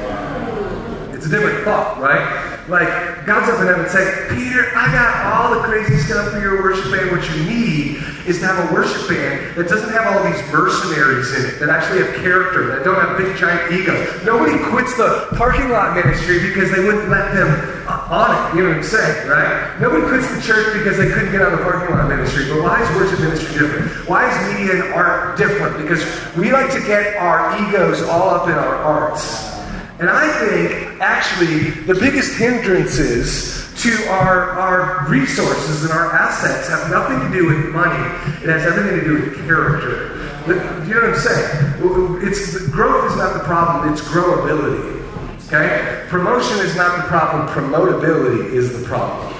[1.27, 2.23] It's a different thought, right?
[2.71, 2.87] Like,
[3.27, 6.87] God's up in heaven saying, Peter, I got all the crazy stuff for your worship
[6.87, 7.11] band.
[7.11, 7.99] What you need
[8.31, 11.67] is to have a worship band that doesn't have all these mercenaries in it, that
[11.67, 14.07] actually have character, that don't have big, giant egos.
[14.23, 17.51] Nobody quits the parking lot ministry because they wouldn't let them
[17.91, 18.55] on it.
[18.55, 19.83] You know what I'm saying, right?
[19.83, 22.47] Nobody quits the church because they couldn't get on the parking lot ministry.
[22.55, 23.91] But why is worship ministry different?
[24.07, 25.75] Why is media and art different?
[25.83, 26.07] Because
[26.39, 29.56] we like to get our egos all up in our arts.
[29.99, 36.91] And I think actually the biggest hindrances to our, our resources and our assets have
[36.91, 38.05] nothing to do with money.
[38.43, 40.13] It has everything to do with character.
[40.47, 42.29] Do you know what I'm saying?
[42.29, 45.03] It's growth is not the problem, it's growability.
[45.47, 46.05] Okay?
[46.09, 49.33] Promotion is not the problem, promotability is the problem.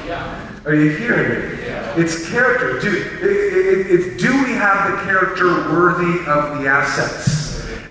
[0.65, 1.57] Are you hearing me?
[1.97, 2.79] It's character.
[2.81, 7.46] Do, it, it, it, do we have the character worthy of the assets?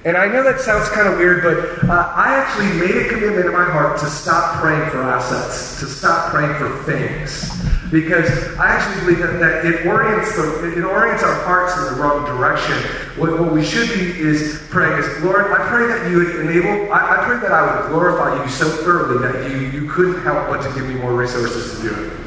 [0.05, 3.47] And I know that sounds kind of weird, but uh, I actually made a commitment
[3.47, 7.49] in my heart to stop praying for assets, to stop praying for things.
[7.89, 11.99] Because I actually believe that, that it orients the, it orients our hearts in the
[11.99, 12.77] wrong direction.
[13.19, 16.93] What, what we should be is praying is, Lord, I pray that you would enable,
[16.93, 20.49] I, I pray that I would glorify you so thoroughly that you, you couldn't help
[20.49, 22.24] but to give me more resources to do it.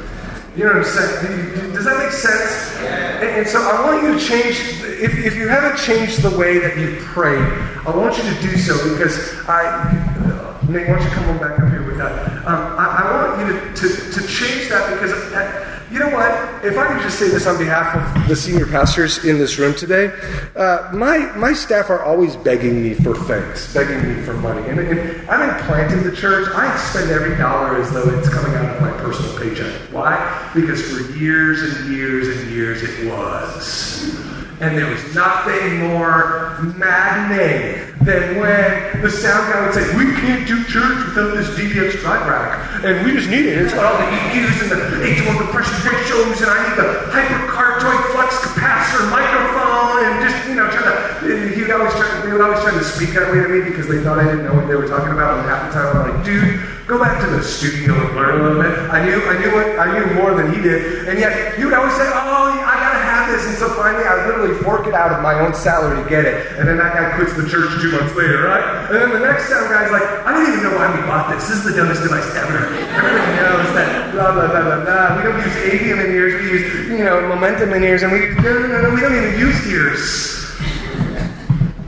[0.55, 1.73] You know what I'm saying?
[1.73, 2.75] Does that make sense?
[2.79, 4.57] And, and so I want you to change,
[4.99, 8.57] if, if you haven't changed the way that you pray, I want you to do
[8.57, 12.45] so because I, Nate, why don't you come on back up here with that?
[12.45, 16.31] Um, I, I want you to, to, to change that because, uh, you know what?
[16.63, 19.73] If I could just say this on behalf of the senior pastors in this room
[19.73, 20.11] today,
[20.55, 24.67] uh, my, my staff are always begging me for things, begging me for money.
[24.69, 26.49] And, and I've implanted the church.
[26.53, 29.73] I spend every dollar as though it's coming out of my personal paycheck.
[29.91, 30.51] Why?
[30.53, 34.13] Because for years and years and years it was.
[34.61, 40.45] And there was nothing more maddening than when the sound guy would say, We can't
[40.45, 42.83] do church without this DBX drive rack.
[42.83, 43.57] And we just need it.
[43.57, 46.77] It's got all the EQs and the 8 to 1 compression ratios, and I need
[46.77, 52.07] the hypercardioid flux capacitor microphone, and just, you know, try to, he would always try,
[52.23, 54.45] they would always try to speak that way to me because they thought I didn't
[54.45, 55.39] know what they were talking about.
[55.39, 58.43] And half the time I'm like, Dude, go back to the studio and learn a
[58.43, 58.73] little bit.
[58.89, 61.07] I knew, I knew, what, I knew more than he did.
[61.07, 63.45] And yet, he would always say, Oh, I got to have this.
[63.45, 66.57] And so finally, I literally fork it out of my own salary to get it.
[66.57, 68.87] And then that guy quits the church two months later, right?
[68.89, 71.47] And then the next sound guy's like, I don't even know why we bought this.
[71.47, 72.71] This is the dumbest device ever.
[72.99, 75.17] Everybody knows that blah, blah, blah, blah, blah.
[75.17, 76.33] We don't use Aviom in ears.
[76.41, 78.03] We use, you know, momentum in ears.
[78.03, 80.38] And we, no, no, no, no, we don't even use ears.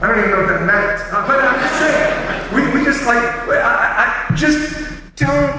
[0.02, 0.98] I don't even know what that meant.
[1.14, 2.10] Uh, but I'm just saying,
[2.50, 4.74] we, we just like, I, I, just
[5.14, 5.54] don't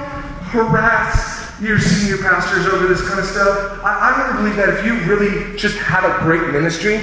[0.52, 3.80] harass your senior pastors over this kind of stuff.
[3.82, 6.98] I, I really believe that if you really just have a great ministry,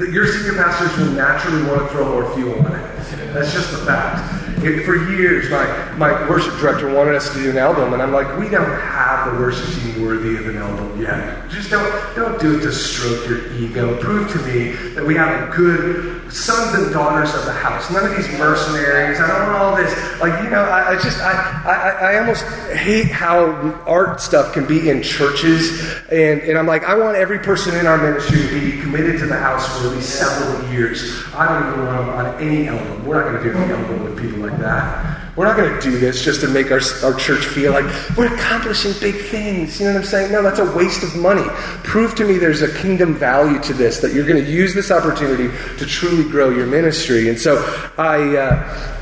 [0.00, 2.88] that your senior pastors will naturally want to throw more fuel on it.
[3.34, 4.64] That's just the fact.
[4.64, 8.12] It, for years, my, my worship director wanted us to do an album, and I'm
[8.12, 11.50] like, we don't have a worship team worthy of an album yet.
[11.50, 13.98] Just don't don't do it to stroke your ego.
[14.00, 17.90] Prove to me that we have good sons and daughters of the house.
[17.90, 19.18] None of these mercenaries.
[19.18, 19.92] I don't want all this.
[20.20, 21.32] Like you know, I, I just I,
[21.64, 23.50] I I almost hate how
[23.86, 27.86] art stuff can be in churches, and and I'm like, I want every person in
[27.86, 31.24] our ministry to be committed to the house for at least several years.
[31.34, 33.06] I don't even want them on any album.
[33.06, 35.27] We're not going to do any album with people like that.
[35.38, 37.84] We're not going to do this just to make our, our church feel like
[38.16, 39.78] we're accomplishing big things.
[39.78, 40.32] You know what I'm saying?
[40.32, 41.44] No, that's a waste of money.
[41.84, 44.90] Prove to me there's a kingdom value to this, that you're going to use this
[44.90, 45.48] opportunity
[45.78, 47.28] to truly grow your ministry.
[47.28, 47.58] And so
[47.96, 48.36] I.
[48.36, 48.94] Uh,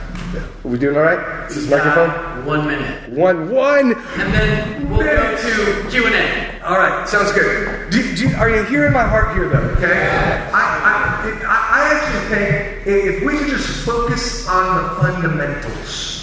[0.62, 1.48] are we doing all right?
[1.48, 2.44] Is this microphone?
[2.44, 3.08] One minute.
[3.08, 3.94] One, one.
[3.94, 6.60] And then we'll go to Q&A.
[6.64, 7.88] All right, sounds good.
[7.90, 9.70] Do, do, are you hearing my heart here, though?
[9.78, 10.50] Okay.
[10.52, 16.15] I, I, I actually think if we could just focus on the fundamentals,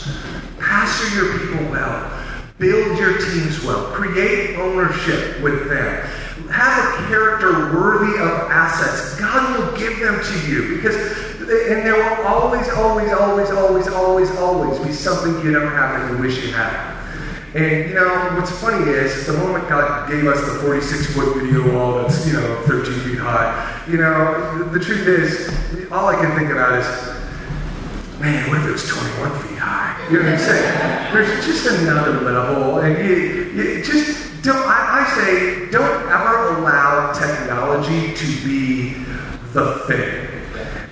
[0.63, 2.23] pastor your people well,
[2.57, 6.05] build your teams well, create ownership with them,
[6.49, 9.19] have a character worthy of assets.
[9.19, 10.95] God will give them to you because,
[11.39, 16.11] and there will always, always, always, always, always, always be something you don't have that
[16.11, 16.93] you wish you had.
[17.55, 21.71] And you know, what's funny is, the moment God gave us the 46 foot video
[21.75, 26.15] wall that's, you know, 13 feet high, you know, the, the truth is, all I
[26.15, 27.12] can think about is,
[28.23, 29.99] man, what if it was 21 feet high?
[30.09, 31.13] You know what I'm saying?
[31.13, 37.11] There's just another level, and you, you just don't, I, I say, don't ever allow
[37.11, 38.93] technology to be
[39.51, 40.29] the thing.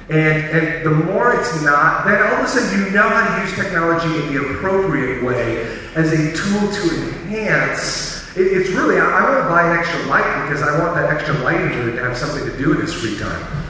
[0.10, 3.41] And, and the more it's not, then all of a sudden you know how to
[3.44, 5.63] use technology in the appropriate way
[5.96, 8.28] as a tool to enhance.
[8.36, 11.10] It, it's really, I, I, want to buy an extra light because I want that
[11.10, 13.65] extra light in to have something to do in his free time.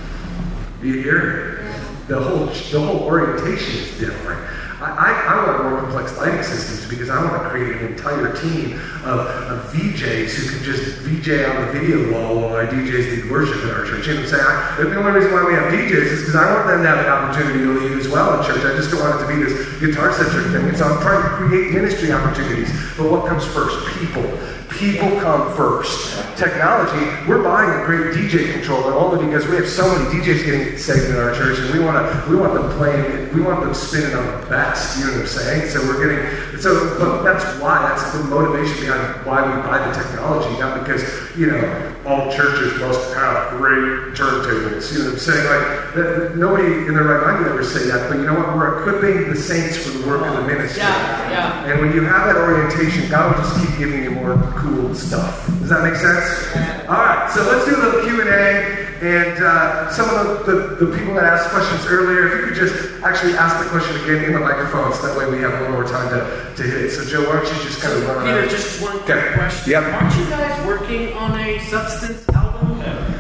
[0.82, 1.61] Do you hear me?
[2.08, 4.42] The whole, the whole orientation is different.
[4.82, 8.82] I, I, want more complex lighting systems because I want to create an entire team
[9.06, 13.32] of, of VJs who can just VJ on the video wall while our DJs lead
[13.32, 14.08] worship in our church.
[14.08, 14.90] You know what I'm saying?
[14.90, 17.12] The only reason why we have DJs is because I want them to have an
[17.14, 18.66] opportunity to lead as well in church.
[18.66, 20.66] I just don't want it to be this guitar centric thing.
[20.66, 22.74] And so I'm trying to create ministry opportunities.
[22.98, 23.78] But what comes first?
[24.02, 24.26] People.
[24.78, 26.18] People come first.
[26.38, 30.78] Technology, we're buying a great DJ controller only because we have so many DJs getting
[30.78, 33.74] saved in our church, and we want to we want them playing, we want them
[33.74, 34.98] spinning on the best.
[34.98, 35.70] You know what I'm saying?
[35.70, 39.94] So we're getting so, but that's why that's the motivation behind why we buy the
[39.94, 41.02] technology, not because
[41.36, 44.94] you know all churches must have great turntables.
[44.94, 45.46] You know what I'm saying?
[45.46, 48.56] Like that, nobody in their right mind would ever say that, but you know what?
[48.56, 50.82] We're equipping the saints for the work of the ministry.
[50.82, 51.66] Yeah, yeah.
[51.66, 55.48] And when you have that orientation, God will just keep giving you more cool stuff.
[55.60, 56.26] Does that make sense?
[56.88, 58.22] All right, so let's do a little Q
[59.02, 62.56] and uh, some of the, the, the, people that asked questions earlier, if you could
[62.56, 65.58] just actually ask the question again in the microphone, so that way we have a
[65.62, 66.92] little more time to, to hit it.
[66.92, 68.50] So, Joe, why don't you just kind of run Peter, around?
[68.50, 69.20] just one Okay.
[69.22, 69.72] quick question.
[69.72, 69.84] Yep.
[69.84, 73.11] Aren't you guys working on a substance album?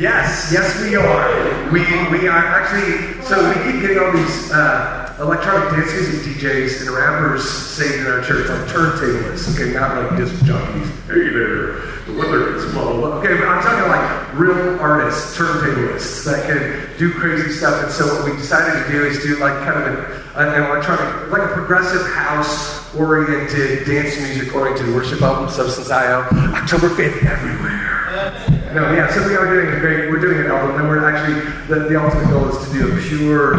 [0.00, 1.70] Yes, yes, we are.
[1.70, 6.80] We, we are actually, so we keep getting all these uh, electronic dance music DJs
[6.80, 10.88] and rappers say in our church like turntablists, okay, not like disc jockeys.
[11.04, 13.08] Hey there, the weather is blah blah.
[13.18, 17.84] Okay, but I'm talking like real artists, turntablists that can do crazy stuff.
[17.84, 21.30] And so what we decided to do is do like kind of an, an electronic,
[21.30, 26.22] like a progressive house oriented, dance music oriented worship album, Substance IO,
[26.54, 28.59] October 5th everywhere.
[28.74, 31.40] No, yeah, so we are doing a great, we're doing an album, and we're actually,
[31.66, 33.54] the, the ultimate goal is to do a pure,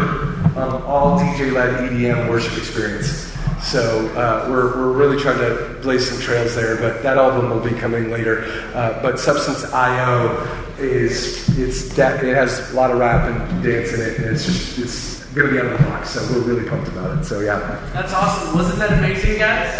[0.56, 3.30] um, all DJ led EDM worship experience.
[3.62, 7.60] So uh, we're, we're really trying to blaze some trails there, but that album will
[7.60, 8.44] be coming later.
[8.74, 10.34] Uh, but Substance IO
[10.78, 14.46] is, it's that, it has a lot of rap and dance in it, and it's
[14.46, 17.24] just, it's going to be on the box, so we're really pumped about it.
[17.24, 17.58] So yeah.
[17.92, 18.54] That's awesome.
[18.56, 19.78] Wasn't that amazing, guys?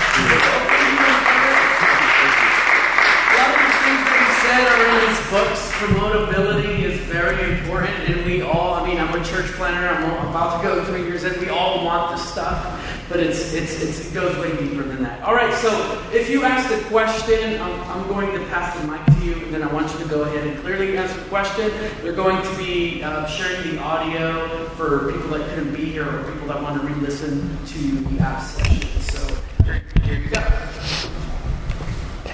[3.22, 5.70] A lot of the things that he said are in his books.
[5.72, 10.60] Promotability is very important, and we all, I mean, I'm a church planner, I'm about
[10.60, 12.60] to go three years in, we all want this stuff,
[13.08, 15.22] but it's, it's, it's, it goes way deeper than that.
[15.22, 15.70] All right, so
[16.12, 19.54] if you ask a question, I'm, I'm going to pass the mic to you, and
[19.54, 21.72] then I want you to go ahead and clearly answer the question.
[22.02, 26.30] They're going to be uh, sharing the audio for people that couldn't be here or
[26.30, 29.00] people that want to re-listen to the ARC session.
[29.00, 31.01] So here, here you go.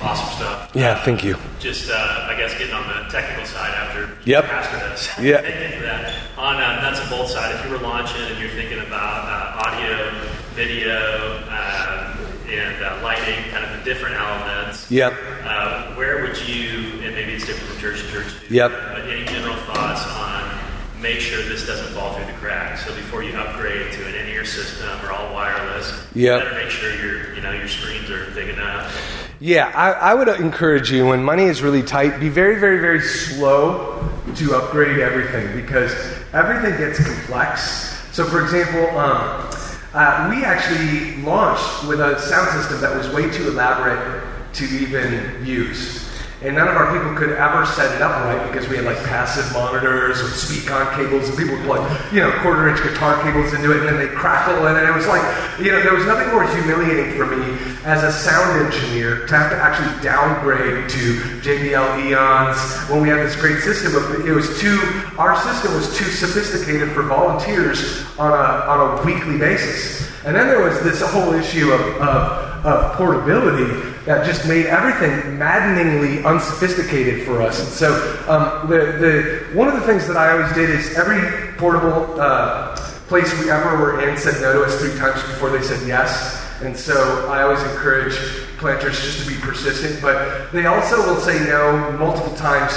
[0.01, 0.70] Awesome stuff.
[0.74, 1.36] Yeah, thank you.
[1.59, 4.44] Just, uh, I guess, getting on the technical side after Yep.
[4.44, 5.09] Pastor does.
[5.24, 5.40] Yeah.
[5.42, 6.14] Thank you that.
[6.36, 9.66] On uh, nuts and bolts side, if you were launching and you're thinking about uh,
[9.66, 10.11] audio,
[10.55, 15.14] video, um, and uh, lighting, kind of the different elements, Yep.
[15.44, 18.70] uh, where would you, and maybe it's different from church to church, too, Yep.
[18.70, 20.59] but any general thoughts on
[21.03, 22.86] make sure this doesn't fall through the cracks?
[22.86, 26.38] So before you upgrade to an in-ear system or all wireless, Yep.
[26.38, 29.28] you better make sure your, you know, your screens are big enough.
[29.41, 33.01] Yeah, I, I would encourage you when money is really tight, be very, very, very
[33.01, 35.93] slow to upgrade everything because
[36.32, 37.97] everything gets complex.
[38.12, 39.49] So, for example, um,
[39.95, 44.24] uh, we actually launched with a sound system that was way too elaborate
[44.55, 46.08] to even use.
[46.41, 49.03] And none of our people could ever set it up right because we had like
[49.11, 51.82] passive monitors with Speakon cables and people would plug,
[52.12, 55.09] you know, quarter inch guitar cables into it and then they crackle and it was
[55.09, 55.22] like,
[55.59, 59.51] you know, there was nothing more humiliating for me as a sound engineer to have
[59.51, 63.91] to actually downgrade to JBL Eons when we had this great system.
[63.91, 64.78] But it was too,
[65.18, 70.07] our system was too sophisticated for volunteers on a, on a weekly basis.
[70.24, 75.37] And then there was this whole issue of, of, of portability that just made everything
[75.37, 77.61] maddeningly unsophisticated for us.
[77.61, 77.93] And so,
[78.27, 82.75] um, the, the, one of the things that I always did is every portable uh,
[83.07, 86.43] place we ever were in said no to us three times before they said yes.
[86.63, 88.15] And so I always encourage
[88.57, 92.73] planters just to be persistent, but they also will say no multiple times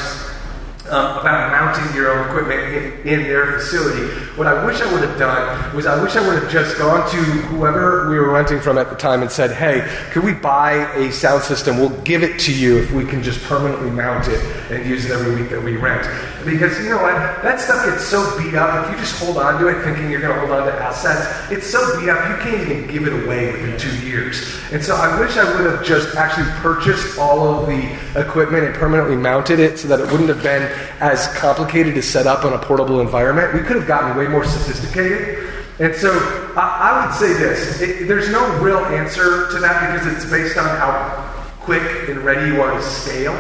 [0.92, 2.62] um, about mounting your own equipment
[3.06, 4.14] in, in their facility.
[4.36, 7.10] What I wish I would have done was I wish I would have just gone
[7.10, 10.74] to whoever we were renting from at the time and said, hey, could we buy
[10.96, 11.78] a sound system?
[11.78, 15.12] We'll give it to you if we can just permanently mount it and use it
[15.12, 16.06] every week that we rent.
[16.44, 17.14] Because you know what?
[17.44, 18.86] That stuff gets so beat up.
[18.86, 21.52] If you just hold on to it thinking you're going to hold on to assets,
[21.52, 24.60] it's so beat up you can't even give it away within two years.
[24.72, 28.76] And so I wish I would have just actually purchased all of the equipment and
[28.76, 30.64] permanently mounted it so that it wouldn't have been
[31.00, 33.54] as complicated to set up on a portable environment.
[33.54, 35.50] We could have gotten way more sophisticated.
[35.80, 36.12] And so
[36.56, 40.58] I, I would say this it, there's no real answer to that because it's based
[40.58, 43.34] on how quick and ready you are to scale.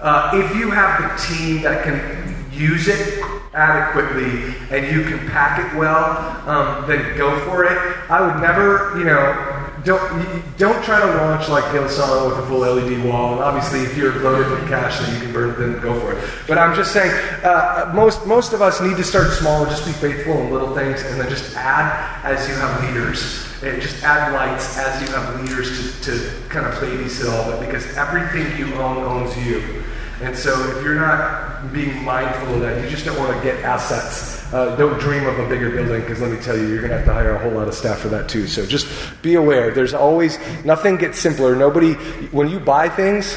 [0.00, 3.22] Uh, if you have the team that can use it
[3.52, 6.16] adequately and you can pack it well,
[6.48, 7.78] um, then go for it.
[8.10, 12.60] I would never, you know, don't don't try to launch like Hillsong with a full
[12.60, 13.34] LED wall.
[13.34, 16.30] And obviously, if you're loaded with cash then you can burn, then go for it.
[16.46, 17.12] But I'm just saying,
[17.44, 20.74] uh, most most of us need to start small and just be faithful in little
[20.74, 23.46] things, and then just add as you have leaders.
[23.62, 27.62] And just add lights as you have leaders to, to kind of babysit all of
[27.62, 29.84] it because everything you own owns you.
[30.22, 33.62] And so if you're not being mindful of that, you just don't want to get
[33.62, 34.39] assets.
[34.52, 36.96] Uh, don't dream of a bigger building because let me tell you, you're going to
[36.96, 38.48] have to hire a whole lot of staff for that too.
[38.48, 38.86] So just
[39.22, 39.70] be aware.
[39.70, 41.54] There's always, nothing gets simpler.
[41.54, 41.94] Nobody,
[42.32, 43.32] when you buy things,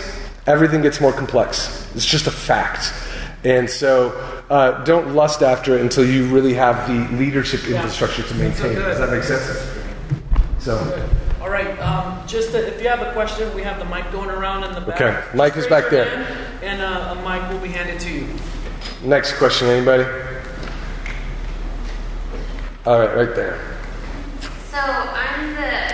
[0.48, 1.88] everything gets more complex.
[1.96, 2.92] It's just a fact.
[3.44, 4.10] And so
[4.50, 8.76] uh, don't lust after it until you really have the leadership infrastructure to maintain it.
[8.76, 9.70] Does that make sense?
[10.58, 10.78] So,
[11.42, 14.30] All right, um, just uh, if you have a question, we have the mic going
[14.30, 15.00] around in the back.
[15.02, 16.10] Okay, mic is back there.
[16.24, 18.28] hand, And uh, a mic will be handed to you.
[19.04, 20.06] next question, anybody?
[22.86, 23.78] All right, right there.
[24.70, 25.94] So I'm the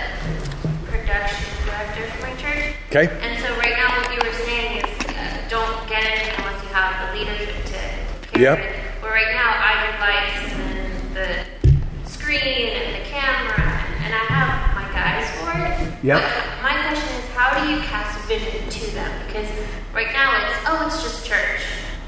[0.90, 2.74] production director for my church.
[2.90, 3.06] Okay.
[3.22, 6.70] And so right now what you were saying is uh, don't get anything unless you
[6.70, 8.58] have the leadership to carry Yep.
[8.58, 8.76] it.
[9.02, 13.62] But right now I do lights and the screen and the camera
[14.02, 16.04] and I have my guys for it.
[16.04, 16.24] Yep.
[16.24, 19.12] But my question is, how do you cast vision to them?
[19.28, 19.48] Because
[19.94, 21.62] right now it's, oh, it's just church.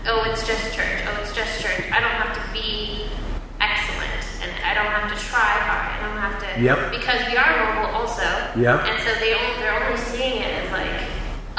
[0.08, 1.06] Oh, it's just church.
[1.06, 1.86] Oh, it's just church.
[1.92, 3.06] I don't have to be
[3.62, 5.86] excellent, and I don't have to try hard.
[5.94, 6.50] I don't have to.
[6.58, 6.92] Yep.
[6.92, 8.26] Because we are mobile also.
[8.58, 8.90] Yep.
[8.90, 10.90] And so they only, they're only seeing it as like,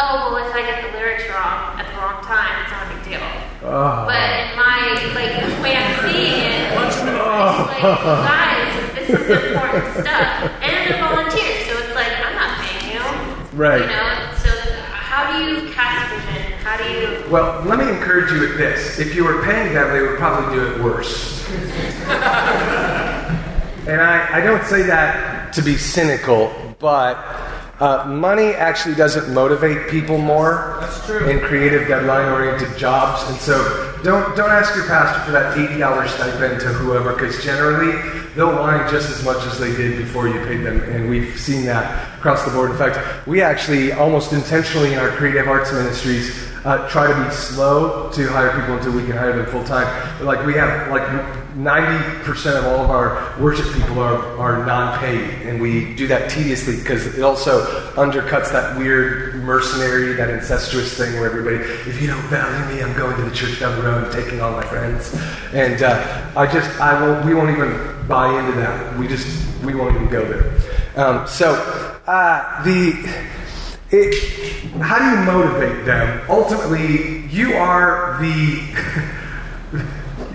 [0.03, 2.92] oh, well, if I get the lyrics wrong at the wrong time, it's not a
[2.92, 3.26] big deal.
[3.62, 4.11] Oh.
[4.11, 9.94] But in my, like, the way I'm seeing it, it's like, guys, this is important
[10.03, 10.50] stuff.
[10.59, 13.05] And they're volunteers, so it's like, I'm not paying you.
[13.55, 13.86] Right.
[13.86, 14.50] You know, so
[14.90, 16.41] how do you cast vision?
[16.72, 17.30] How do you.
[17.30, 18.98] Well, let me encourage you with this.
[18.98, 21.46] If you were paying them, they would probably do it worse.
[23.86, 27.16] and I, I don't say that to be cynical, but
[27.78, 30.82] uh, money actually doesn't motivate people more
[31.26, 33.28] in creative deadline-oriented jobs.
[33.28, 37.44] And so don't don't ask your pastor for that eighty dollars stipend to whoever, because
[37.44, 37.92] generally
[38.34, 41.66] they'll whine just as much as they did before you paid them, and we've seen
[41.66, 42.70] that across the board.
[42.70, 47.30] In fact, we actually almost intentionally in our creative arts ministries uh, try to be
[47.30, 49.86] slow to hire people until we can hire them full time.
[50.24, 51.02] Like we have like
[51.54, 56.76] 90% of all of our worship people are, are non-paid, and we do that tediously
[56.76, 61.56] because it also undercuts that weird mercenary, that incestuous thing where everybody,
[61.90, 64.40] if you don't value me, I'm going to the church down the road and taking
[64.40, 65.14] all my friends.
[65.52, 68.98] And uh, I just, I won't, we won't even buy into that.
[68.98, 69.26] We just,
[69.62, 71.04] we won't even go there.
[71.04, 71.54] Um, so
[72.06, 73.32] uh, the.
[73.95, 76.22] It, how do you motivate them?
[76.30, 79.84] Ultimately, you are the.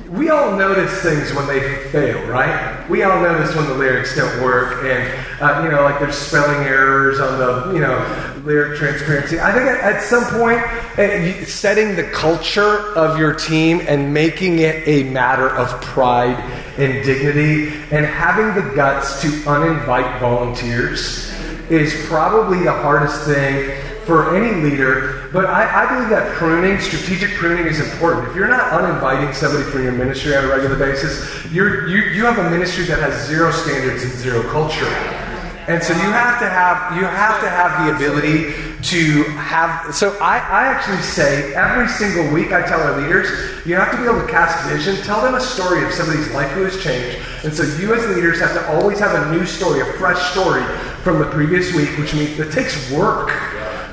[0.11, 2.87] we all notice things when they fail, right?
[2.87, 6.67] We all notice when the lyrics don't work, and uh, you know, like there's spelling
[6.67, 9.39] errors on the you know lyric transparency.
[9.39, 10.59] I think at, at some point,
[10.99, 16.37] uh, setting the culture of your team and making it a matter of pride
[16.77, 21.35] and dignity, and having the guts to uninvite volunteers
[21.69, 25.29] is probably the hardest thing for any leader.
[25.33, 28.29] But I, I believe that pruning, strategic pruning, is important.
[28.29, 32.37] If you're not uninviting somebody from your ministry on a regular basis, you, you have
[32.37, 35.26] a ministry that has zero standards and zero culture.
[35.67, 38.53] And so you have to have you have to have the ability
[38.83, 39.93] to have.
[39.93, 43.27] So I, I actually say every single week I tell our leaders
[43.65, 44.95] you have to be able to cast vision.
[45.03, 47.17] Tell them a story of somebody's life who has changed.
[47.43, 50.63] And so you as leaders have to always have a new story, a fresh story
[51.03, 53.31] from the previous week, which means it takes work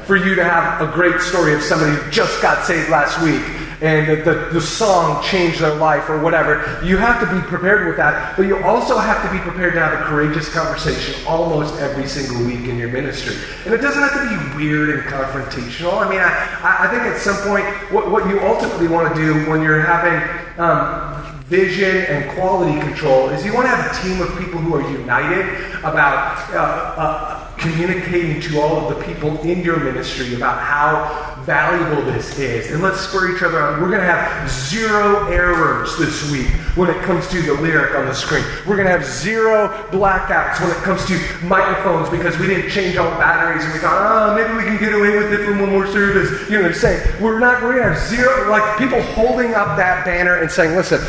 [0.07, 3.43] for you to have a great story of somebody who just got saved last week
[3.85, 6.81] and the, the, the song changed their life or whatever.
[6.83, 9.81] You have to be prepared with that, but you also have to be prepared to
[9.81, 13.37] have a courageous conversation almost every single week in your ministry.
[13.67, 16.01] And it doesn't have to be weird and confrontational.
[16.01, 19.51] I mean, I, I think at some point, what, what you ultimately want to do
[19.51, 20.17] when you're having
[20.59, 24.75] um, vision and quality control is you want to have a team of people who
[24.75, 25.45] are united
[25.81, 32.03] about uh, uh, communicating to all of the people in your ministry about how valuable
[32.11, 32.71] this is.
[32.71, 33.81] And let's spur each other on.
[33.81, 38.07] We're going to have zero errors this week when it comes to the lyric on
[38.07, 38.45] the screen.
[38.67, 42.97] We're going to have zero blackouts when it comes to microphones because we didn't change
[42.97, 45.71] all batteries and we thought, oh, maybe we can get away with it for one
[45.71, 46.49] more service.
[46.49, 47.23] You know what I'm saying?
[47.23, 51.01] We're not going to have zero, like people holding up that banner and saying, listen,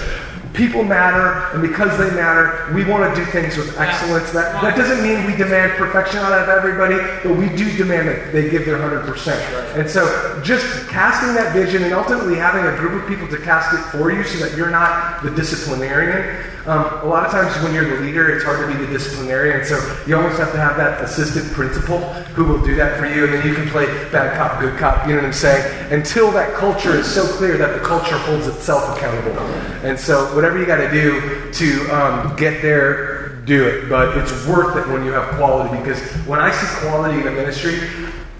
[0.56, 4.32] People matter, and because they matter, we want to do things with excellence.
[4.32, 8.32] That, that doesn't mean we demand perfection out of everybody, but we do demand that
[8.32, 9.76] they give their 100%.
[9.78, 13.74] And so, just casting that vision and ultimately having a group of people to cast
[13.74, 16.55] it for you so that you're not the disciplinarian.
[16.68, 19.64] Um, a lot of times, when you're the leader, it's hard to be the disciplinarian.
[19.66, 22.00] So, you almost have to have that assistant principal
[22.34, 25.08] who will do that for you, and then you can play bad cop, good cop.
[25.08, 25.94] You know what I'm saying?
[25.94, 29.38] Until that culture is so clear that the culture holds itself accountable.
[29.84, 33.88] And so, whatever you got to do to um, get there, do it.
[33.88, 37.32] But it's worth it when you have quality because when I see quality in a
[37.32, 37.78] ministry,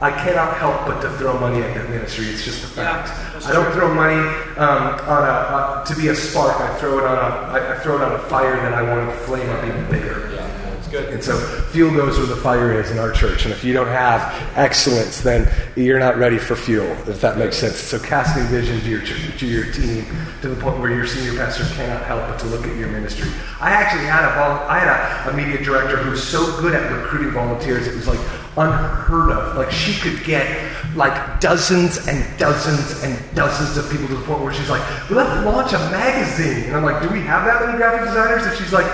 [0.02, 2.26] I cannot help but to throw money at that ministry.
[2.26, 3.10] It's just a fact.
[3.46, 4.20] I don't throw money
[4.58, 6.60] um, on a uh, to be a spark.
[6.60, 9.10] I throw it on a I, I throw it on a fire that I want
[9.10, 10.32] to flame up even bigger.
[10.34, 11.14] Yeah, it's good.
[11.14, 11.40] And so
[11.72, 13.46] fuel goes where the fire is in our church.
[13.46, 14.22] And if you don't have
[14.58, 17.78] excellence, then you're not ready for fuel, if that makes sense.
[17.78, 20.06] So casting vision to your church, to your team,
[20.42, 23.30] to the point where your senior pastor cannot help but to look at your ministry.
[23.62, 26.92] I actually had a I had a, a media director who was so good at
[26.92, 28.20] recruiting volunteers, it was like
[28.58, 29.58] unheard of.
[29.58, 30.48] Like she could get
[30.96, 35.46] like dozens and dozens and dozens of people to the point where she's like, let's
[35.46, 36.66] launch a magazine.
[36.66, 38.46] And I'm like, do we have that many graphic designers?
[38.46, 38.88] And she's like,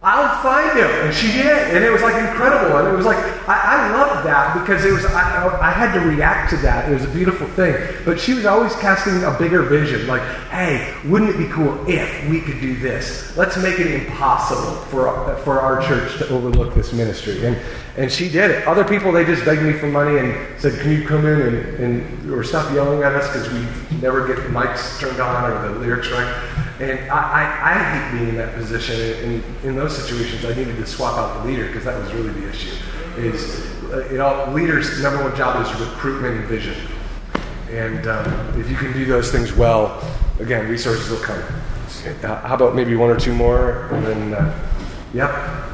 [0.00, 0.90] I'll find him.
[1.06, 1.74] And she did.
[1.74, 2.76] And it was like incredible.
[2.78, 6.50] And it was like, I loved that because it was, I, I had to react
[6.50, 6.88] to that.
[6.90, 7.74] It was a beautiful thing.
[8.04, 10.06] But she was always casting a bigger vision.
[10.06, 13.36] Like, hey, wouldn't it be cool if we could do this?
[13.36, 17.44] Let's make it impossible for, for our church to overlook this ministry.
[17.46, 17.56] And,
[17.96, 18.66] and she did it.
[18.68, 21.56] Other people, they just begged me for money and said, can you come in and,
[21.78, 25.72] and or stop yelling at us because we never get the mics turned on or
[25.72, 26.26] the lyrics right.
[26.80, 29.00] And I, I, I hate being in that position.
[29.24, 32.30] And in those situations, I needed to swap out the leader because that was really
[32.40, 32.76] the issue.
[33.18, 36.76] Is uh, it all leaders' number one job is recruitment and vision.
[37.70, 40.02] And um, if you can do those things well,
[40.38, 41.42] again, resources will come.
[42.22, 44.68] Uh, how about maybe one or two more, and then, uh,
[45.12, 45.64] yeah.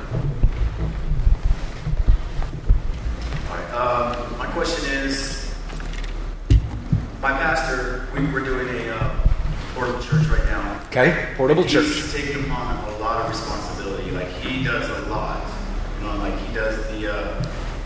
[3.74, 5.54] Um, my question is,
[7.20, 9.26] my pastor, we, we're doing a uh,
[9.74, 10.80] portable church right now.
[10.86, 12.12] Okay, portable He's church.
[12.12, 14.10] taking on a lot of responsibility.
[14.12, 15.53] Like he does a lot.
[16.04, 17.42] Like he does the uh,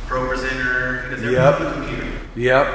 [0.06, 1.04] ProPresenter.
[1.04, 1.60] He does everything Yep.
[1.60, 2.12] on the computer.
[2.36, 2.66] Yep.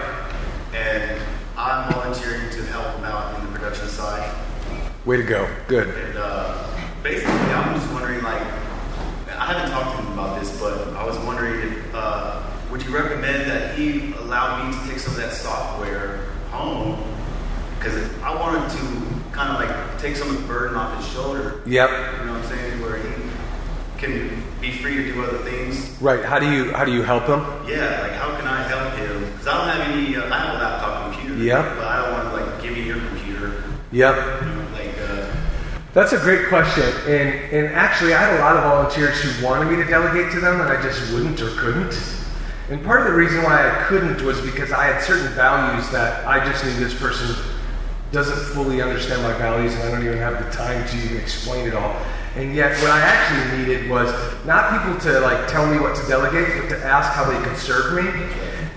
[0.74, 1.22] And
[1.58, 4.34] I'm volunteering to help him out in the production side.
[5.06, 5.48] Way to go.
[5.68, 5.89] Good.
[5.89, 6.66] And uh,
[7.04, 8.41] basically, I'm just wondering, like,
[9.38, 12.41] I haven't talked to him about this, but I was wondering if, uh,
[12.72, 16.18] would you recommend that he allow me to take some of that software
[16.52, 17.04] home?
[17.78, 21.62] Because I wanted to kind of like take some of the burden off his shoulder.
[21.66, 21.89] Yep.
[21.89, 22.82] You know what I'm saying?
[22.82, 23.10] Where he
[23.98, 25.91] can be free to do other things.
[26.01, 26.24] Right.
[26.24, 27.41] How do you how do you help them?
[27.68, 29.30] Yeah, like how can I help him?
[29.32, 30.16] Because I don't have any.
[30.16, 31.43] Uh, I have a laptop computer.
[31.43, 31.76] Yep.
[31.76, 33.64] But I don't want to like give you your computer.
[33.91, 34.16] Yep.
[34.16, 34.97] You know, like.
[34.99, 35.36] Uh,
[35.93, 36.86] That's a great question.
[37.05, 40.39] And and actually, I had a lot of volunteers who wanted me to delegate to
[40.39, 41.93] them, and I just wouldn't or couldn't.
[42.70, 46.26] And part of the reason why I couldn't was because I had certain values that
[46.26, 47.36] I just knew this person
[48.14, 51.68] doesn't fully understand my values, and I don't even have the time to even explain
[51.68, 51.99] it all.
[52.36, 54.10] And yet, what I actually needed was
[54.44, 57.58] not people to like tell me what to delegate, but to ask how they could
[57.58, 58.10] serve me.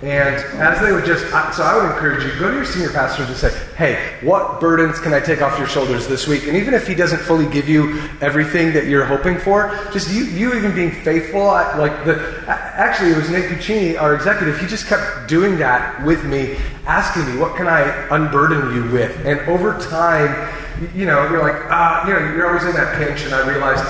[0.07, 1.25] And as they would just,
[1.57, 4.61] so I would encourage you, go to your senior pastor and just say, hey, what
[4.61, 6.47] burdens can I take off your shoulders this week?
[6.47, 10.27] And even if he doesn't fully give you everything that you're hoping for, just you,
[10.27, 14.87] you even being faithful, like the, actually it was Nick Puccini, our executive, he just
[14.87, 17.83] kept doing that with me, asking me, what can I
[18.15, 19.27] unburden you with?
[19.27, 20.53] And over time,
[20.95, 23.85] you know, you're like, ah, you know, you're always in that pinch, and I realized,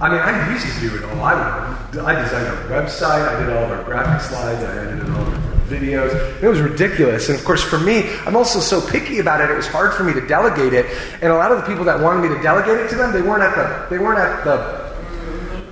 [0.00, 1.20] I mean, I used to do it all.
[1.24, 1.34] I,
[1.92, 3.28] I designed our website.
[3.28, 4.62] I did all of our graphic slides.
[4.62, 5.37] I edited all of our
[5.68, 6.42] videos.
[6.42, 7.28] It was ridiculous.
[7.28, 9.50] And of course, for me, I'm also so picky about it.
[9.50, 10.86] It was hard for me to delegate it.
[11.22, 13.22] And a lot of the people that wanted me to delegate it to them, they
[13.22, 14.77] weren't at the they weren't at the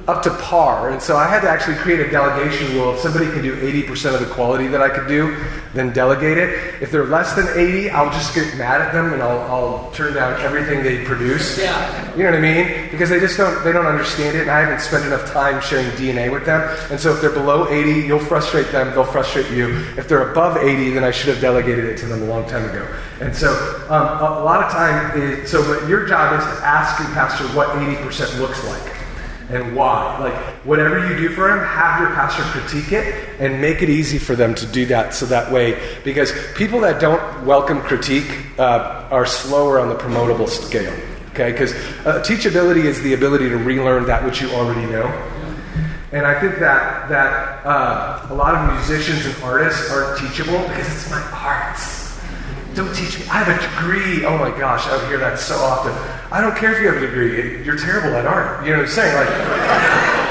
[0.09, 0.91] up to par.
[0.91, 2.95] And so I had to actually create a delegation rule.
[2.95, 5.37] If somebody can do 80% of the quality that I could do,
[5.75, 6.81] then delegate it.
[6.81, 10.15] If they're less than 80, I'll just get mad at them and I'll, I'll turn
[10.15, 11.59] down everything they produce.
[11.59, 12.17] Yeah.
[12.17, 12.91] You know what I mean?
[12.91, 15.87] Because they just don't they don't understand it, and I haven't spent enough time sharing
[15.93, 16.63] DNA with them.
[16.91, 19.85] And so if they're below 80, you'll frustrate them, they'll frustrate you.
[19.99, 22.65] If they're above 80, then I should have delegated it to them a long time
[22.71, 22.87] ago.
[23.21, 23.53] And so
[23.91, 27.13] um, a, a lot of time, is, so but your job is to ask your
[27.13, 28.96] pastor what 80% looks like
[29.51, 30.19] and why.
[30.19, 30.35] Like,
[30.65, 34.35] whatever you do for him, have your pastor critique it and make it easy for
[34.35, 39.27] them to do that so that way, because people that don't welcome critique uh, are
[39.27, 40.93] slower on the promotable scale.
[41.31, 41.53] Okay?
[41.53, 41.73] Because
[42.07, 45.07] uh, teachability is the ability to relearn that which you already know.
[46.13, 50.87] And I think that, that uh, a lot of musicians and artists aren't teachable because
[50.93, 51.79] it's my art.
[52.75, 53.27] Don't teach me.
[53.27, 54.25] I have a degree.
[54.25, 55.93] Oh my gosh, I hear that so often.
[56.33, 57.65] I don't care if you have a degree.
[57.65, 58.65] You're terrible at art.
[58.65, 59.15] You know what I'm saying?
[59.15, 59.29] Like,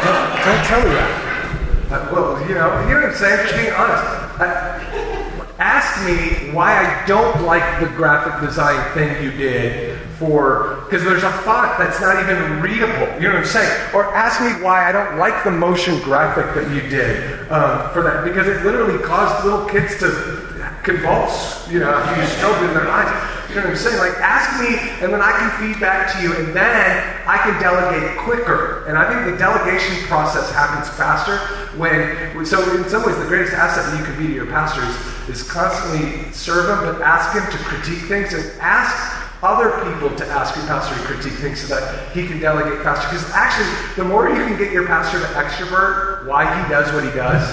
[0.04, 2.12] don't, don't tell me that.
[2.12, 3.48] Well, you know, you know what I'm saying?
[3.48, 4.04] Just being honest.
[5.58, 11.24] Ask me why I don't like the graphic design thing you did for because there's
[11.24, 13.08] a font that's not even readable.
[13.16, 13.96] You know what I'm saying?
[13.96, 18.04] Or ask me why I don't like the motion graphic that you did um, for
[18.04, 20.12] that because it literally caused little kids to
[20.84, 21.70] convulse.
[21.70, 23.45] You know, you strobe in their eyes.
[23.56, 24.00] You know what I'm saying?
[24.00, 27.56] Like, ask me, and then I can feed back to you, and then I can
[27.64, 28.84] delegate quicker.
[28.84, 31.40] And I think the delegation process happens faster
[31.80, 32.44] when.
[32.46, 34.92] So, in some ways, the greatest asset that you can be to your pastors
[35.30, 38.92] is constantly serve them, but ask him to critique things and ask
[39.42, 43.08] other people to ask your pastor to critique things so that he can delegate faster.
[43.08, 47.06] Because actually, the more you can get your pastor to extrovert why he does what
[47.06, 47.48] he does,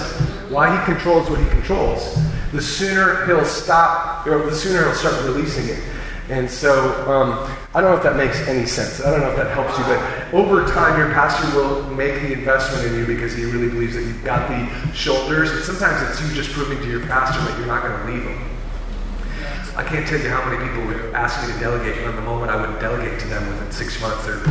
[0.51, 2.19] why he controls what he controls,
[2.51, 5.81] the sooner he'll stop, or the sooner he'll start releasing it.
[6.29, 6.71] And so,
[7.11, 9.01] um, I don't know if that makes any sense.
[9.01, 12.31] I don't know if that helps you, but over time, your pastor will make the
[12.31, 15.51] investment in you because he really believes that you've got the shoulders.
[15.51, 18.23] And sometimes it's you just proving to your pastor that you're not going to leave
[18.23, 18.53] him.
[19.75, 22.51] I can't tell you how many people would ask me to delegate, and the moment
[22.51, 24.43] I wouldn't delegate to them within six months, they're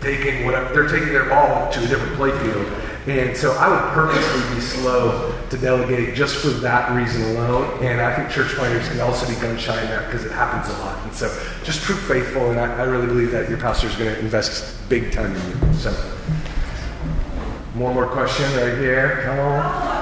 [0.00, 2.70] taking whatever they're taking their ball to a different play field.
[3.06, 7.84] And so I would purposely be slow to delegate just for that reason alone.
[7.84, 10.74] And I think church planners can also be gun shy in that because it happens
[10.74, 10.98] a lot.
[11.04, 11.28] And so
[11.64, 12.50] just prove faithful.
[12.50, 15.48] And I, I really believe that your pastor is going to invest big time in
[15.48, 15.74] you.
[15.74, 15.90] So
[17.74, 19.20] one more question right here.
[19.24, 19.94] Come on.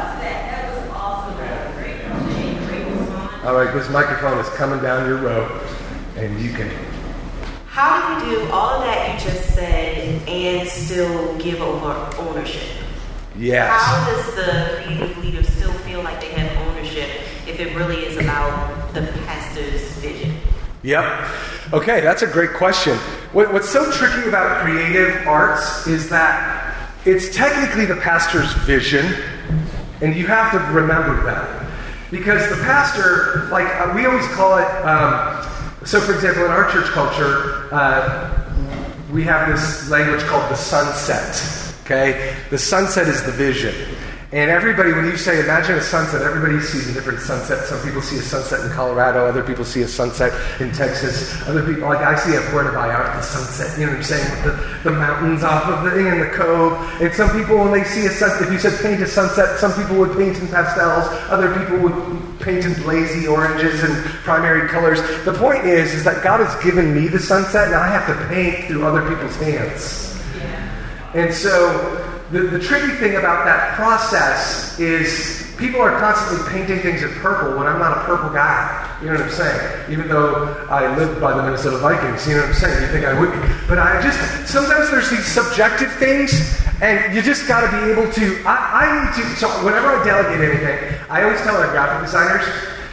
[3.45, 5.61] All right, this microphone is coming down your row,
[6.15, 6.71] and you can.
[7.67, 12.82] How do you do all of that you just said and still give over ownership?
[13.37, 13.71] Yes.
[13.71, 17.09] How does the creative leader still feel like they have ownership
[17.47, 20.37] if it really is about the pastor's vision?
[20.83, 21.29] Yep.
[21.73, 22.97] Okay, that's a great question.
[23.33, 26.77] What, what's so tricky about creative arts is that
[27.07, 29.15] it's technically the pastor's vision,
[30.03, 31.71] and you have to remember that.
[32.11, 35.43] Because the pastor, like uh, we always call it, um,
[35.87, 38.29] so for example, in our church culture, uh,
[39.11, 41.62] we have this language called the sunset.
[41.85, 42.37] Okay?
[42.51, 43.75] The sunset is the vision.
[44.33, 47.67] And everybody, when you say imagine a sunset, everybody sees a different sunset.
[47.67, 51.63] Some people see a sunset in Colorado, other people see a sunset in Texas, other
[51.63, 54.45] people, like I see a Puerto Vallarta the sunset, you know what I'm saying, with
[54.45, 56.73] the, the mountains off of the thing and the cove.
[57.03, 59.75] And some people, when they see a sunset, if you said paint a sunset, some
[59.75, 65.03] people would paint in pastels, other people would paint in blazy oranges and primary colors.
[65.27, 68.29] The point is, is that God has given me the sunset, and I have to
[68.29, 70.12] paint through other people's hands.
[71.15, 77.03] And so the, the tricky thing about that process is people are constantly painting things
[77.03, 78.89] in purple when I'm not a purple guy.
[79.03, 79.93] You know what I'm saying?
[79.93, 82.83] Even though I live by the Minnesota Vikings, you know what I'm saying?
[82.83, 83.39] You think I would be.
[83.69, 84.19] But I just,
[84.51, 88.43] sometimes there's these subjective things, and you just got to be able to.
[88.47, 92.49] I, I need to, so whenever I delegate anything, I always tell our graphic designers,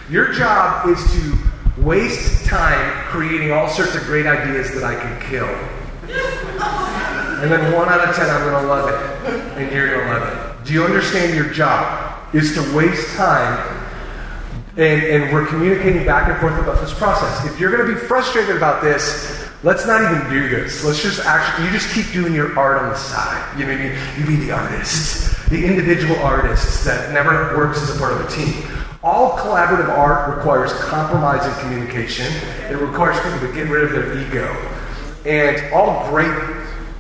[0.10, 1.38] your job is to
[1.82, 7.16] waste time creating all sorts of great ideas that I can kill.
[7.42, 9.58] And then one out of ten, I'm going to love it.
[9.58, 10.66] And you're going to love it.
[10.66, 13.78] Do you understand your job is to waste time?
[14.78, 17.46] And, and we're communicating back and forth about this process.
[17.52, 20.86] If you're going to be frustrated about this, let's not even do this.
[20.86, 23.60] Let's just actually, you just keep doing your art on the side.
[23.60, 23.98] You know what I mean?
[24.18, 28.30] You be the artist, the individual artist that never works as a part of a
[28.30, 28.64] team.
[29.02, 32.28] All collaborative art requires compromise and communication.
[32.70, 34.48] It requires people to get rid of their ego.
[35.26, 36.32] And all great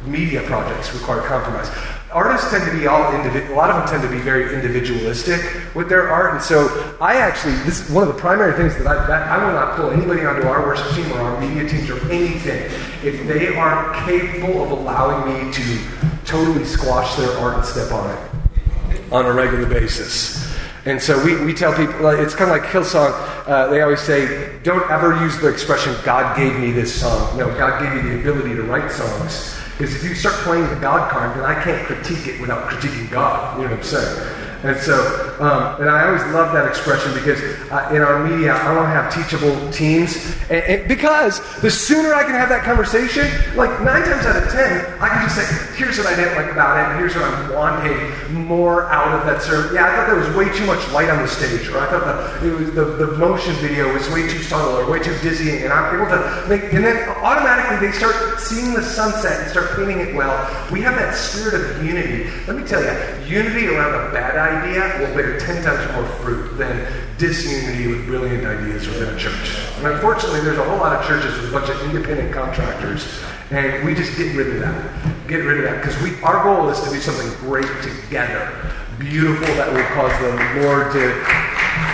[0.06, 1.70] media projects require compromise.
[2.12, 3.54] Artists tend to be all individual.
[3.54, 5.41] A lot of them tend to be very individualistic
[5.76, 8.88] with their art, and so I actually this is one of the primary things that
[8.88, 11.89] I that I will not pull anybody onto our worship team or our media teams
[11.89, 12.64] or anything
[13.04, 15.80] if they aren't capable of allowing me to
[16.26, 20.50] totally squash their art and step on it on a regular basis.
[20.86, 23.12] And so we, we tell people, it's kind of like Hillsong.
[23.47, 27.38] Uh, they always say, don't ever use the expression, God gave me this song.
[27.38, 29.59] No, God gave you the ability to write songs.
[29.80, 33.09] Because if you start playing the God card, then I can't critique it without critiquing
[33.09, 33.55] God.
[33.55, 34.49] You know what I'm saying?
[34.62, 34.99] And so,
[35.39, 37.39] um, and I always love that expression because
[37.72, 40.36] uh, in our media, I want to have teachable teams.
[40.51, 43.24] And, and because the sooner I can have that conversation,
[43.55, 45.47] like nine times out of ten, I can just say,
[45.80, 47.95] here's what I didn't like about it, and here's what I'm wanting
[48.36, 49.72] more out of that service.
[49.72, 52.41] Yeah, I thought there was way too much light on the stage, or I thought
[52.41, 55.72] the, was, the, the motion video was way too subtle or way too dizzying, and
[55.72, 60.01] I'm able to make, and then automatically they start seeing the sunset and start painting
[60.01, 60.36] it well.
[60.70, 62.30] We have that spirit of unity.
[62.45, 62.91] Let me tell you,
[63.24, 68.45] unity around a bad idea will bear 10 times more fruit than disunity with brilliant
[68.45, 69.58] ideas within a church.
[69.78, 73.08] And unfortunately, there's a whole lot of churches with a bunch of independent contractors,
[73.52, 75.28] and we just get rid of that.
[75.28, 78.52] Get rid of that because we our goal is to do something great together,
[78.97, 81.14] beautiful that will cause the Lord to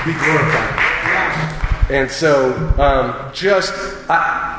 [0.05, 1.54] be glorified.
[1.89, 3.73] And so, um, just
[4.09, 4.55] I,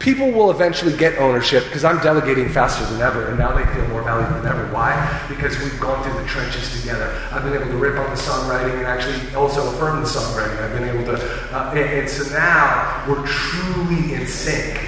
[0.00, 3.86] people will eventually get ownership because I'm delegating faster than ever, and now they feel
[3.88, 4.66] more valuable than ever.
[4.72, 5.24] Why?
[5.28, 7.14] Because we've gone through the trenches together.
[7.30, 10.60] I've been able to rip on the songwriting and actually also affirm the songwriting.
[10.60, 14.80] I've been able to, uh, and, and so now we're truly in sync.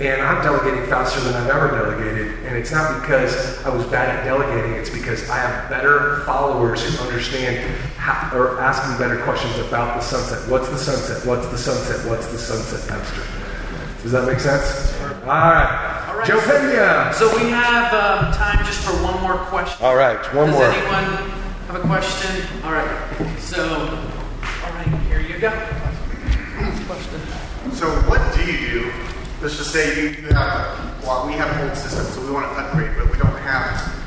[0.00, 2.44] And I'm delegating faster than I've ever delegated.
[2.46, 6.82] And it's not because I was bad at delegating, it's because I have better followers
[6.82, 7.72] who understand
[8.02, 10.50] how, or asking better questions about the sunset.
[10.50, 11.24] What's the sunset?
[11.24, 12.04] What's the sunset?
[12.10, 13.22] What's the sunset, Pastor?
[14.02, 14.92] Does that make sense?
[15.22, 16.08] All right.
[16.08, 16.26] All right.
[16.26, 17.12] Joe Pena.
[17.14, 19.86] So we have um, time just for one more question.
[19.86, 20.66] All right, one Does more.
[20.66, 21.30] anyone
[21.70, 22.42] have a question?
[22.64, 23.38] All right.
[23.38, 25.50] So, all right, here you go.
[26.90, 27.20] Question.
[27.70, 28.92] So what do you do?
[29.40, 32.50] Let's just say you, you have, well, we have an old system, so we want
[32.50, 34.01] to upgrade, but we don't have the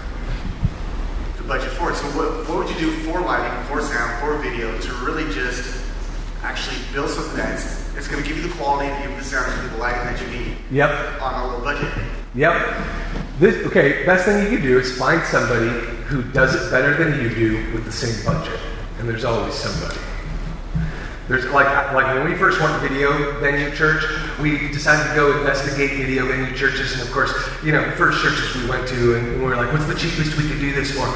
[1.48, 1.96] budget for it.
[1.96, 5.84] So what, what would you do for lighting, for sound, for video to really just
[6.44, 9.54] actually build something that's it's going to give you the quality, give you the sound,
[9.56, 11.22] give you the lighting that you need Yep.
[11.22, 11.92] on a low budget?
[12.36, 12.86] Yep.
[13.40, 15.70] This, okay, best thing you can do is find somebody
[16.06, 18.60] who does it better than you do with the same budget.
[19.00, 19.98] And there's always somebody.
[21.28, 24.04] There's like like when we first went video venue church,
[24.40, 28.56] we decided to go investigate video venue churches, and of course, you know, first churches
[28.62, 31.10] we went to, and we were like, "What's the cheapest we could do this for?"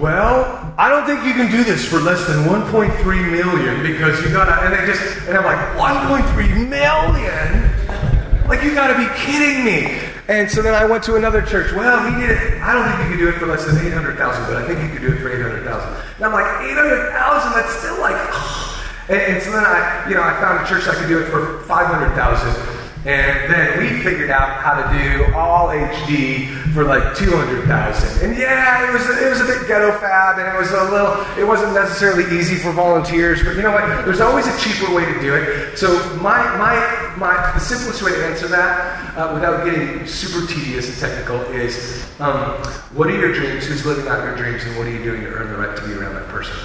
[0.00, 4.32] Well, I don't think you can do this for less than 1.3 million because you
[4.32, 4.64] gotta.
[4.64, 8.48] And they just and I'm like, 1.3 million?
[8.48, 10.00] Like you gotta be kidding me!
[10.26, 11.70] And so then I went to another church.
[11.74, 12.62] Well, we did it.
[12.62, 14.88] I don't think you could do it for less than 800,000, but I think you
[14.88, 15.68] could do it for 800,000.
[16.16, 17.52] And I'm like, 800,000?
[17.52, 18.73] That's still like.
[19.08, 21.26] And, and, so then I, you know, I found a church that could do it
[21.26, 22.74] for 500,000.
[23.04, 28.26] And then we figured out how to do all HD for like 200,000.
[28.26, 31.12] And yeah, it was, it was a bit ghetto fab and it was a little,
[31.38, 34.06] it wasn't necessarily easy for volunteers, but you know what?
[34.06, 35.76] There's always a cheaper way to do it.
[35.76, 40.88] So my, my, my, the simplest way to answer that uh, without getting super tedious
[40.88, 42.56] and technical is, um,
[42.96, 43.66] what are your dreams?
[43.66, 44.64] Who's living out your dreams?
[44.64, 46.56] And what are you doing to earn the right to be around that person?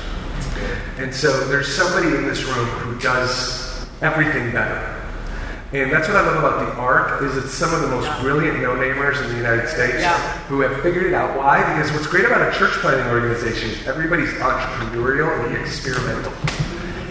[0.98, 4.96] And so there's somebody in this room who does everything better.
[5.72, 8.60] And that's what I love about the ARC is it's some of the most brilliant
[8.60, 10.18] no-namers in the United States Yeah.
[10.48, 11.38] who have figured it out.
[11.38, 11.60] Why?
[11.62, 16.34] Because what's great about a church planning organization is everybody's entrepreneurial and experimental.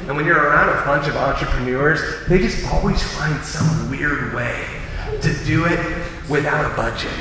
[0.09, 4.65] And when you're around a bunch of entrepreneurs, they just always find some weird way
[5.21, 5.79] to do it
[6.29, 7.13] without a budget.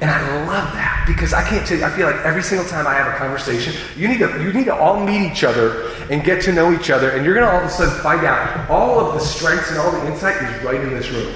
[0.00, 2.86] And I love that because I can't tell you, I feel like every single time
[2.86, 6.24] I have a conversation, you need to you need to all meet each other and
[6.24, 8.98] get to know each other, and you're gonna all of a sudden find out all
[8.98, 11.32] of the strengths and all the insight is right in this room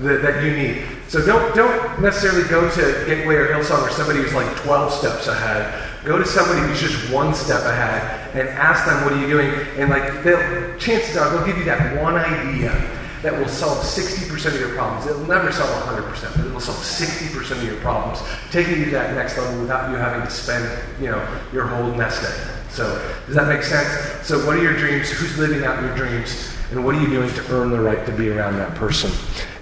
[0.00, 0.84] that, that you need.
[1.08, 5.26] So don't don't necessarily go to Gateway or Hillsong or somebody who's like 12 steps
[5.26, 5.84] ahead.
[6.04, 9.50] Go to somebody who's just one step ahead and ask them, "What are you doing?"
[9.76, 12.70] And like, they'll chances are they'll give you that one idea
[13.22, 15.06] that will solve 60% of your problems.
[15.06, 18.90] It'll never solve 100%, but it will solve 60% of your problems, taking you to
[18.92, 20.66] that next level without you having to spend,
[21.00, 22.54] you know, your whole nest egg.
[22.70, 22.84] So,
[23.26, 24.26] does that make sense?
[24.26, 25.10] So, what are your dreams?
[25.10, 26.54] Who's living out your dreams?
[26.70, 29.10] And what are you doing to earn the right to be around that person?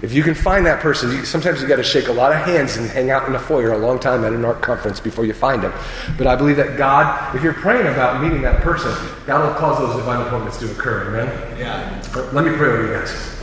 [0.01, 2.39] If you can find that person, you, sometimes you got to shake a lot of
[2.39, 5.25] hands and hang out in the foyer a long time at an ARC conference before
[5.25, 5.71] you find them.
[6.17, 8.93] But I believe that God, if you're praying about meeting that person,
[9.25, 11.07] God will cause those divine appointments to occur.
[11.07, 11.57] Amen?
[11.57, 12.03] Yeah.
[12.33, 13.36] Let me pray over you guys.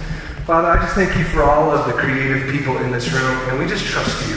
[0.46, 3.58] Father, I just thank you for all of the creative people in this room, and
[3.58, 4.36] we just trust you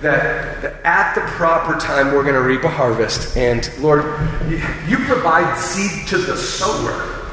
[0.00, 3.36] that, that at the proper time we're going to reap a harvest.
[3.36, 4.18] And Lord,
[4.48, 7.28] you, you provide seed to the sower.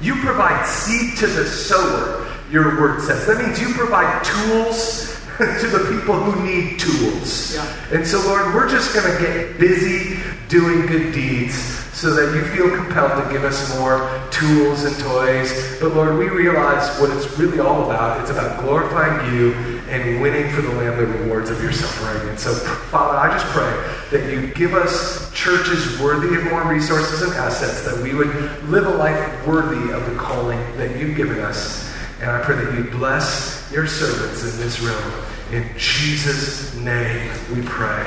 [0.00, 3.26] You provide seed to the sower, your word says.
[3.26, 7.56] That means you provide tools to the people who need tools.
[7.90, 12.44] And so, Lord, we're just going to get busy doing good deeds so that you
[12.56, 13.98] feel compelled to give us more
[14.30, 15.78] tools and toys.
[15.80, 18.20] But Lord, we realize what it's really all about.
[18.20, 19.52] It's about glorifying you
[19.88, 22.28] and winning for the Lamb the rewards of your suffering.
[22.28, 23.70] And so, Father, I just pray
[24.10, 28.32] that you give us churches worthy of more resources and assets, that we would
[28.68, 31.92] live a life worthy of the calling that you've given us.
[32.20, 35.12] And I pray that you bless your servants in this room.
[35.52, 38.06] In Jesus' name we pray.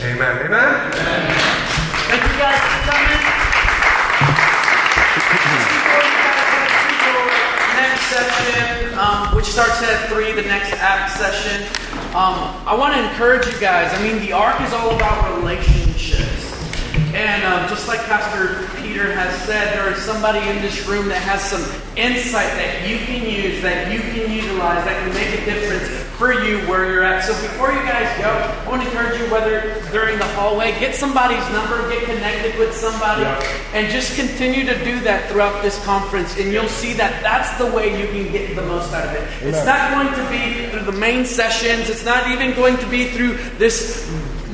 [0.00, 0.46] Amen.
[0.46, 1.71] Amen.
[2.12, 3.24] Thank you guys for coming.
[7.72, 11.64] Next session, um, which starts at three, the next ARC session.
[12.12, 13.94] Um, I want to encourage you guys.
[13.94, 16.52] I mean, the arc is all about relationships.
[17.14, 21.22] And um, just like Pastor Peter has said, there is somebody in this room that
[21.22, 21.64] has some
[21.96, 26.32] insight that you can use, that you can utilize, that can make a difference for
[26.32, 27.24] you where you're at.
[27.24, 30.94] So before you guys go, I want to encourage you, whether during the hallway, get
[30.94, 33.24] somebody's number, get connected with somebody,
[33.74, 36.38] and just continue to do that throughout this conference.
[36.38, 39.48] And you'll see that that's the way you can get the most out of it.
[39.48, 41.90] It's not going to be through the main sessions.
[41.90, 44.08] It's not even going to be through this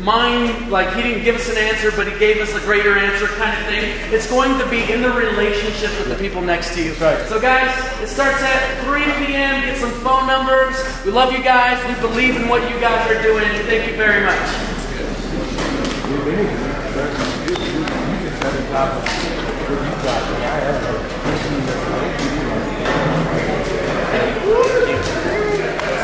[0.08, 3.26] mind, like he didn't give us an answer, but he gave us a greater answer
[3.26, 3.84] kind of thing.
[4.10, 6.94] It's going to be in the relationship with the people next to you.
[6.94, 7.28] Right.
[7.28, 7.68] So, guys,
[8.02, 9.60] it starts at 3 p.m.
[9.66, 10.76] Get some phone numbers.
[11.04, 11.76] We love you guys.
[11.86, 13.44] We believe in what you guys are doing.
[13.68, 14.48] Thank you very much.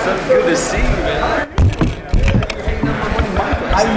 [0.04, 1.53] So good to see you, man.
[3.76, 3.94] I